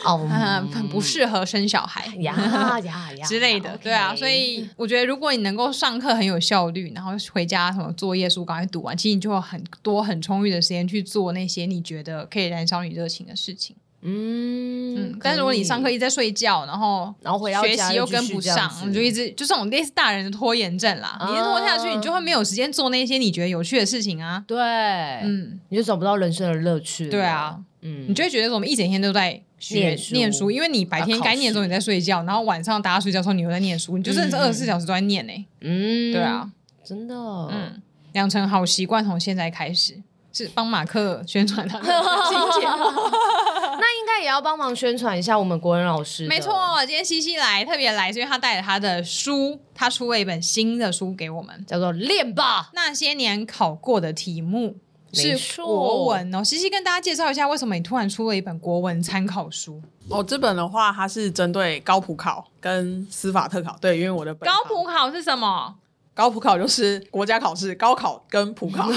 [0.04, 2.06] 哦 嗯，很不适合生小孩。
[2.18, 2.36] 呀
[2.84, 13.76] 呀 呀之类的，对啊，所以我觉得如果你能够上课很有效率，然后回家什么作业书赶快读完，其实你就有很多很充裕的时间去做那些你觉得可以燃烧你热情的事情。
[14.02, 21.18] 嗯嗯，但如果你上课一直在睡觉，然后然后回到学习又跟不上，你就一直就这种类似大人的拖延症啦。
[21.28, 24.43] 你一拖下去，啊你就会没有时间做那些你觉得有趣的事情啊。
[24.47, 27.10] 对，嗯，你就找不到人生的乐趣。
[27.10, 30.14] 对啊，，嗯，你就会觉得我们一整天都在学念书。
[30.14, 36.49] 念书，因为你白天该念的时候你在睡觉，然后晚上大家睡觉的时候你又在念书，你就真的是二十四小时都在念呢、嗯，对啊，，
[36.84, 37.82] 真的，嗯，
[38.14, 40.02] 养成好习惯从现在开始，
[40.34, 42.84] 是帮马克宣传他的新节目。
[43.82, 46.28] 那应该也要帮忙宣传一下我们国文老师。
[46.28, 46.54] 没错，
[46.86, 51.66] 今天西西来特别来，是因为他带了他的书，他出了一本新的书给我们。
[51.68, 52.70] 叫做练吧。
[52.74, 54.76] 那些年考过的题目
[55.14, 59.82] 是国文哦，西西跟大家介绍一下，为什么你突然出了一本国文参考书？
[60.10, 63.76] 哦，这本的话，它是针对高普考跟司法特考。
[63.82, 65.76] 对，因为我的本高普考是什么？
[66.14, 68.90] 高普考就是国家考试，高考跟普考。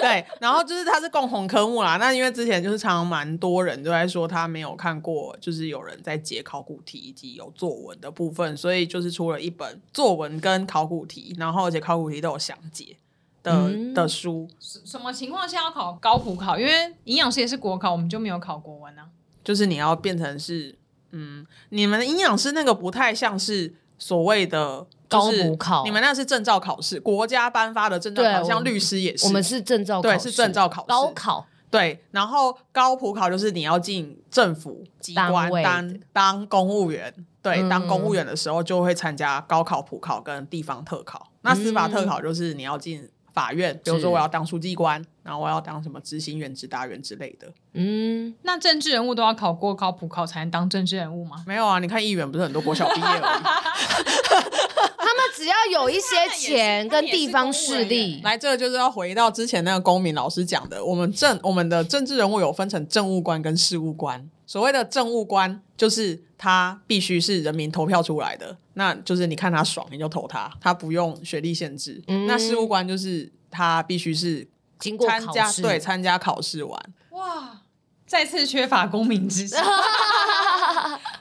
[0.00, 1.96] 对，然后就是它是共同科目啦。
[1.96, 12.96] 那因为之前就是常常蛮多人都在说他没有看过，就是有人在解考古题以及有作文的部分，所以就是出了一本作文跟考古题，然后而且考古题都有详解
[13.42, 14.48] 的、嗯的书。
[14.60, 16.58] 什么情况下要考高普考？
[16.58, 19.08] 因为营养师也是国考，我们就没有考国文啊。
[19.42, 20.76] 就是你要变成是，
[21.10, 31.46] 嗯，你们的营养师那个不太像是所谓的高普考你们那是证照考试，国家颁发的证照考像律师也是，我们是证照，对是证照考试高考。
[31.70, 41.30] 对，然后高普考就是你要进政府机关单当当公务员，对，嗯当公务员的时候就会参加高考、普考跟地方特考。
[41.42, 47.46] 那司法特考就是你要进法院，比如说我要当书记官，然后我要当什么执行员、执达员之类的。
[47.74, 51.44] 嗯，那政治人物都要考过高普考才能当政治人物吗？
[51.46, 53.42] 没有啊，你看议员不是很多国小毕业而已。
[54.98, 64.28] 他们只要有一些钱跟地方势力，来，这个就是要回到之前那个公民老师讲的，我们政我们的政治人物有分成政务官跟事务官。
[64.46, 72.02] 所谓的政务官，就是他必须是人民投票出来的，那就是你看他爽你就投他，他不用学历限制。
[72.06, 72.26] 嗯。
[72.26, 75.60] 那事务官就是他必须是经过参加考试。
[75.62, 77.60] 对参加考试完，哇，
[78.06, 79.54] 再次缺乏公民知识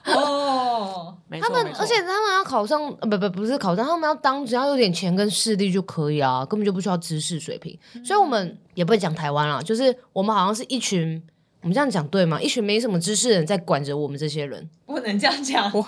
[0.05, 1.15] 哦。
[1.41, 7.77] 他们而且他们要考上，呃，不不不是考上，他们要当只要有点钱跟势力就可以啊，根本就不需要知识水平。
[8.03, 11.21] 所以我们也不会讲台湾啦，就是我们好像是一群，
[11.61, 12.41] 我们这样讲对吗？
[12.41, 14.69] 一群没什么知识的人在管着我们这些人。
[14.85, 15.69] 不能这样讲。
[15.73, 15.85] 哇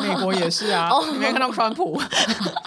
[0.00, 2.00] 美国也是啊， 你没看到川普？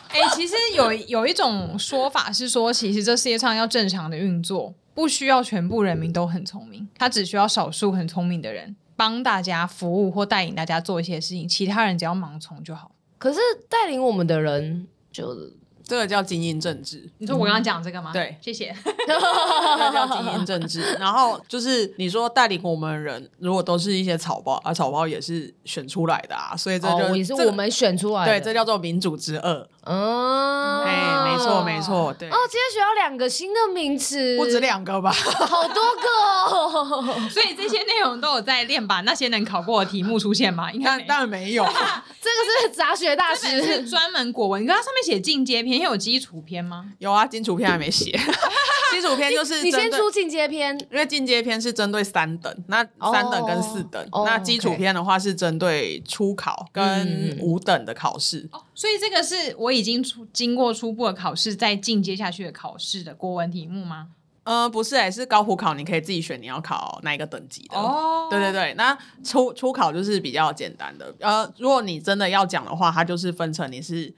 [0.10, 12.92] 哎、其实有有一种说法是说，其实这世界上要正常的运作，不需要全部人民都很聪明，他只需要少数很聪明的人帮大家服务或带领大家做一些事情，其他人只要盲从就好。
[13.18, 13.40] 可是
[13.70, 15.36] 带领我们的人就
[15.84, 17.10] 这个叫精英政治。
[17.18, 18.12] 你说我刚刚讲这个吗？
[18.14, 18.74] 对谢谢。
[19.06, 20.82] 这叫精英政治。
[21.00, 28.32] 然后就是你说带领我们的人，如果都是一些草包，啊，草包也是选出来的啊，所以这就、哦，也是我们选出来的。
[28.32, 29.68] 对，这叫做民主之恶。
[29.84, 35.12] 嗯，哎、没错没错，对，哦，今天学到两个新的名词，不止两个吧？
[35.12, 36.08] 好多个
[36.56, 37.20] 哦。
[37.32, 39.02] 所以这些内容都有在练吧？
[39.02, 40.72] 那些能考过的题目出现吗？
[40.72, 41.64] 应该当然没有，
[42.22, 46.86] 这个是杂学大师，专门国文，你看它上面写进阶篇，有基础篇吗？
[47.00, 48.12] 有啊，基础篇还没写，
[48.92, 58.48] 基础篇就是你先出进阶篇，因为进阶篇是针对三等，那三等跟四等，哦那基础篇的话是针对初考跟五等的考试。
[58.52, 64.10] 哦，所以这个是我已经出经过初步的考试，再进阶下去的考试的国文题目吗？
[64.44, 67.78] 呃，不是、欸，是高普考，你可以自己选你要考哪一个等级的。
[67.78, 71.14] 哦对对对，那初初考就是比较简单的。
[71.20, 74.12] 呃，如果你真的要讲的话，它就是分成你是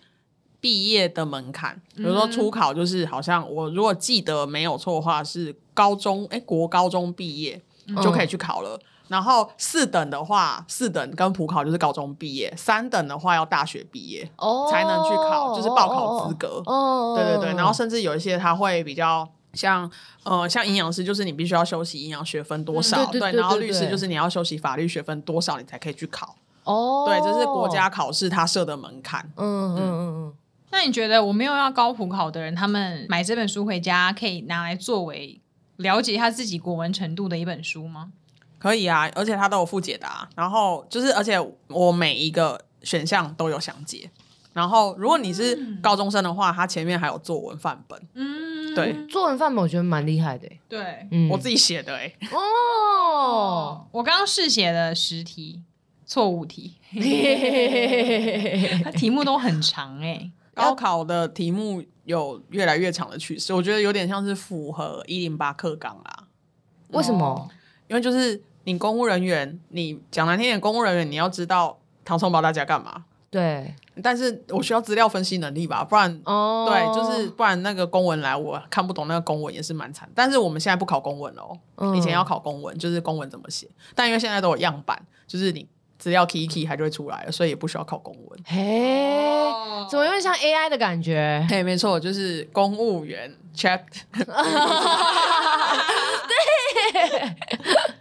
[0.61, 7.61] 毕业的门槛，比如说初考就是好像我如果记得没有错的话，是高中哎国高中毕业
[8.01, 8.79] 就可以去考了。
[9.14, 16.64] 然后四等的话，四等跟普考就是高中毕业，三等的话要大学毕业哦才能去考，就是报考资格。
[16.66, 19.88] 哦，对对对，然后甚至有一些他会比较像
[20.24, 26.36] 呃像营养师，就是你必须要修习营养学分多少，嗯对对对然后律师就是你要修习法律学分多少，你才可以去考。
[26.64, 29.32] 哦，对，这是国家考试它设的门槛。
[29.38, 30.34] 嗯嗯嗯嗯。
[30.72, 35.39] 那你觉得我没有要高普考的人，他们买这本书回家可以拿来作为
[35.76, 38.11] 了解一下自己国文程度的一本书吗？
[38.64, 41.38] 可以啊，而且它都有附解答，然后就是，而且
[41.68, 44.09] 我每一个选项都有详解。
[44.53, 48.01] 然后，如果你是高中生的话，它前面还有作文范本。
[48.14, 50.47] 嗯，对，作文范本我觉得蛮厉害的。
[50.70, 51.93] 对，嗯，我自己写的。
[51.97, 55.61] 哎，哦，我刚刚试写了十题
[56.05, 56.76] 错误题，
[58.86, 60.32] 它题目都很长哎。
[60.53, 66.28] 高考的题目有越来越长的趋势，我觉得有点像是符合一零八课纲啦。
[66.91, 67.49] 为什么？
[67.89, 73.05] 因为就是你公务人员，你讲难听点，公务人员你要知道唐宋八大家干嘛？
[73.30, 73.74] 对。
[74.01, 80.09] 但是我需要资料分析能力吧，不然哦，对，就是不然那个公文来我看不懂，那个公文也是蛮惨。
[80.16, 81.43] 但是我们现在不考公文了，
[81.78, 83.68] 嗯，以前要考公文，就是公文怎么写。
[83.93, 85.68] 但因为现在都有样板，就是你。
[85.99, 88.39] 资料 key 一 key 它就会出来了，所以也不需要考公文。
[88.45, 89.16] 嘿，
[89.89, 91.47] 怎么有点像 AI 的感觉？
[91.49, 93.80] 嘿，没错，就是公务员 chat。
[94.11, 94.26] 对，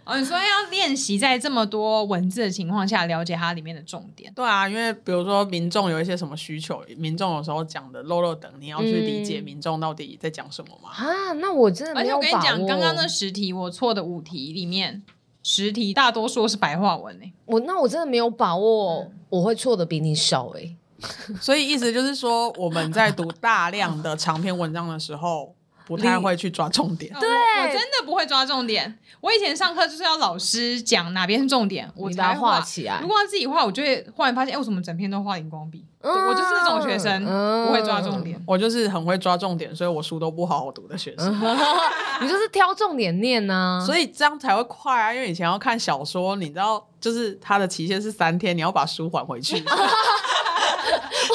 [0.05, 4.31] 哦，你说要练习在这么多文字的情况下了解它里面的重点。
[4.33, 10.89] 对啊，因为比如说民众有一些什么需求，民众有时候讲的漏漏等，你要去理解民众到底在讲什么嘛。
[10.89, 12.19] 啊，那我真的没有把握。
[12.19, 15.01] 而且我跟你讲，刚刚那十题我错的五题里面。
[15.45, 21.35] 十题大多数是白话文诶、欸，我那我真的没有把握，嗯、我会错的比你少诶、欸。
[21.41, 25.53] 所以意思就是说，我们在读大量的长篇文章的时候。
[25.85, 28.97] 不太会去抓重点，对，我真的不会抓重点。
[29.21, 32.99] 我以前上课就是要老师讲哪边是重点，我才画起来。
[33.01, 35.85] 如果要自己画，我就会忽然发现，哎，为什么整篇都画荧光笔？
[36.01, 37.23] 我就是那种学生，
[37.65, 38.41] 不会抓重点。
[38.45, 41.33] 我就是很会抓重点，所以我书都不好好读的学生。
[42.19, 45.13] 你就是挑重点念呢，所以这样才会快啊。
[45.13, 49.63] 因为以前要看小说，你知道，就是它的期限是三天，你要把书还回去。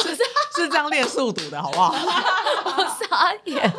[0.03, 1.95] 是是这样练速读的，好不好？
[1.97, 3.73] 我傻眼。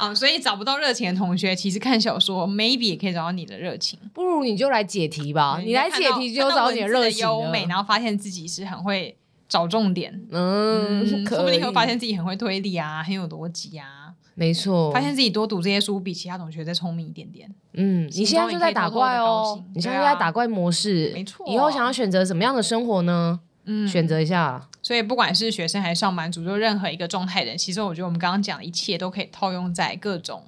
[0.00, 3.98] 啊，所以找不到热情的同学，其实看小说 maybe 也可以找到你的热情。
[4.14, 7.20] 不如你就来解题吧，你来解题就找你的热情。
[7.20, 9.16] 优美，然后发现自己是很会
[9.48, 14.14] 找重点，嗯， 说不定会发现自己很会推理啊，很有逻辑啊。
[14.34, 17.52] 没错，发现自己多读这些书比其他同学再聪明一点点。
[17.74, 21.46] 嗯，你现在就在打怪哦，你现在就在打怪模式，没错。
[21.46, 23.40] 以后想要选择什么样的生活呢？
[23.64, 24.66] 嗯，选择一下。
[24.82, 30.42] 所以不管是学生还是上班族，就任何一个状态人，其实我觉得我们刚刚讲的一切都可以套用在各种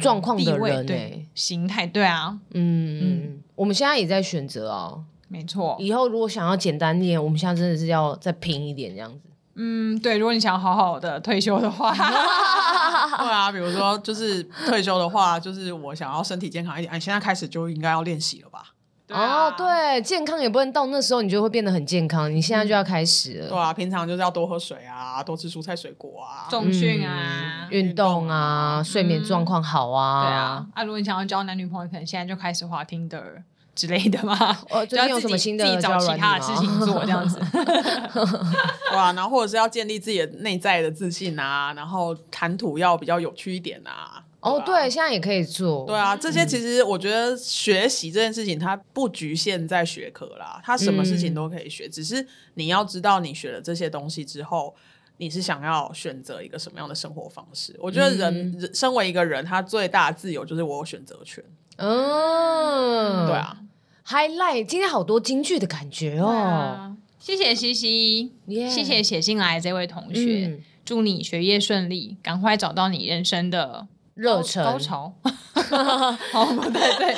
[0.00, 4.94] 状况的人，对形态，对啊，嗯嗯，我们现在也在选择啊，
[5.28, 5.76] 没错。
[5.80, 9.20] 以后如果想要简单点，我们现在真的是要再拼一点这样子。
[9.56, 18.72] 嗯，对，如果你想要好好的退休的话 对啊，比如说就是退休的话，就是我想要身体健康一点，你现在开始就应该要练习了吧。
[19.12, 22.30] 啊、哦，对，健康也不能到那时候，你就会变得很健康。
[22.34, 23.48] 你现在就要开始了。
[23.48, 30.24] 对啊，平常就是要多喝水啊，多吃蔬菜水果啊，重训啊，嗯、运动啊，嗯、睡眠状况好啊。
[30.24, 33.42] 对啊，啊，如果你想要交男女朋友，可能现在就开始滑 Tinder
[33.74, 34.36] 之类的嘛。
[34.70, 35.64] 哦，最近有什么新的？
[35.64, 37.38] 自己找其他的事情做，这样子。
[37.52, 44.22] 对啊，然后或者是要建立自己的内在的自信啊，然后谈吐要比较有趣一点啊。
[44.42, 45.86] 哦，对，现在也可以做。
[45.86, 54.74] 对啊，这些其实我觉得学习这件事情，它不局限在学科啦，它什么事情都可以学，只是你要知道你学了这些东西之后，
[55.18, 57.76] 你是想要选择一个什么样的生活方式。
[57.78, 61.44] 我觉得人，人身为一个人，他最大的自由就是我有选择权。
[61.76, 63.58] 嗯，对啊
[64.04, 66.96] ，Highlight，今天好多京剧的感觉哦。
[67.20, 73.86] 谢谢西西，谢谢写信来这位同学，祝你学业顺利，赶快找到你人生的。
[74.14, 75.12] 热忱高潮，
[76.32, 77.16] 好不对对，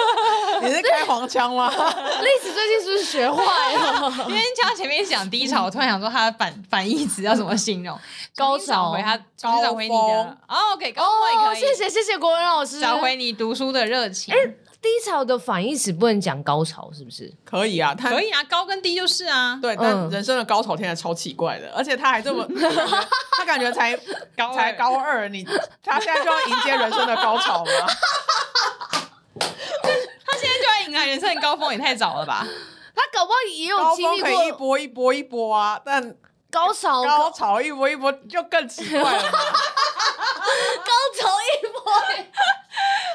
[0.62, 1.68] 你是开黄腔吗？
[2.22, 3.42] 丽子最近是不是学坏
[3.74, 4.10] 了？
[4.28, 7.98] 因为他前面讲低潮，我突然想说他的反反义词要怎么形容？
[8.36, 11.60] 高潮回他，高找回你的哦，OK，高峰也可以。
[11.60, 14.34] 谢谢谢谢国文老师，找回你读书的热情。
[14.82, 17.30] 低潮的反义词不能讲高潮，是不是？
[17.44, 19.58] 可以啊，他可以啊，高跟低就是啊。
[19.60, 22.46] 对，但人生的高潮听起来超奇怪的，而且他还这么，
[23.36, 23.94] 他感觉才
[24.36, 25.44] 高才高二，你
[25.84, 27.70] 他现在就要迎接人生的高潮吗？
[29.40, 32.46] 他现在就要迎来人生的高峰，也太早了吧？
[32.94, 36.16] 他搞不好也有经历过可以一波一波一波啊，但
[36.50, 39.22] 高潮高潮一波一波就更奇怪了。
[39.30, 41.80] 高潮一波。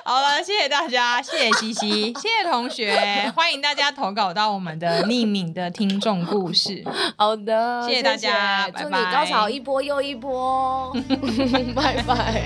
[0.08, 2.96] 好了，谢谢大家，谢谢西西， 谢谢同学，
[3.36, 6.84] 欢迎大家投稿到我们的匿名的听众故事。
[7.18, 10.96] 好的，谢谢大家，祝你高潮一波又一波，
[11.76, 12.44] 拜拜。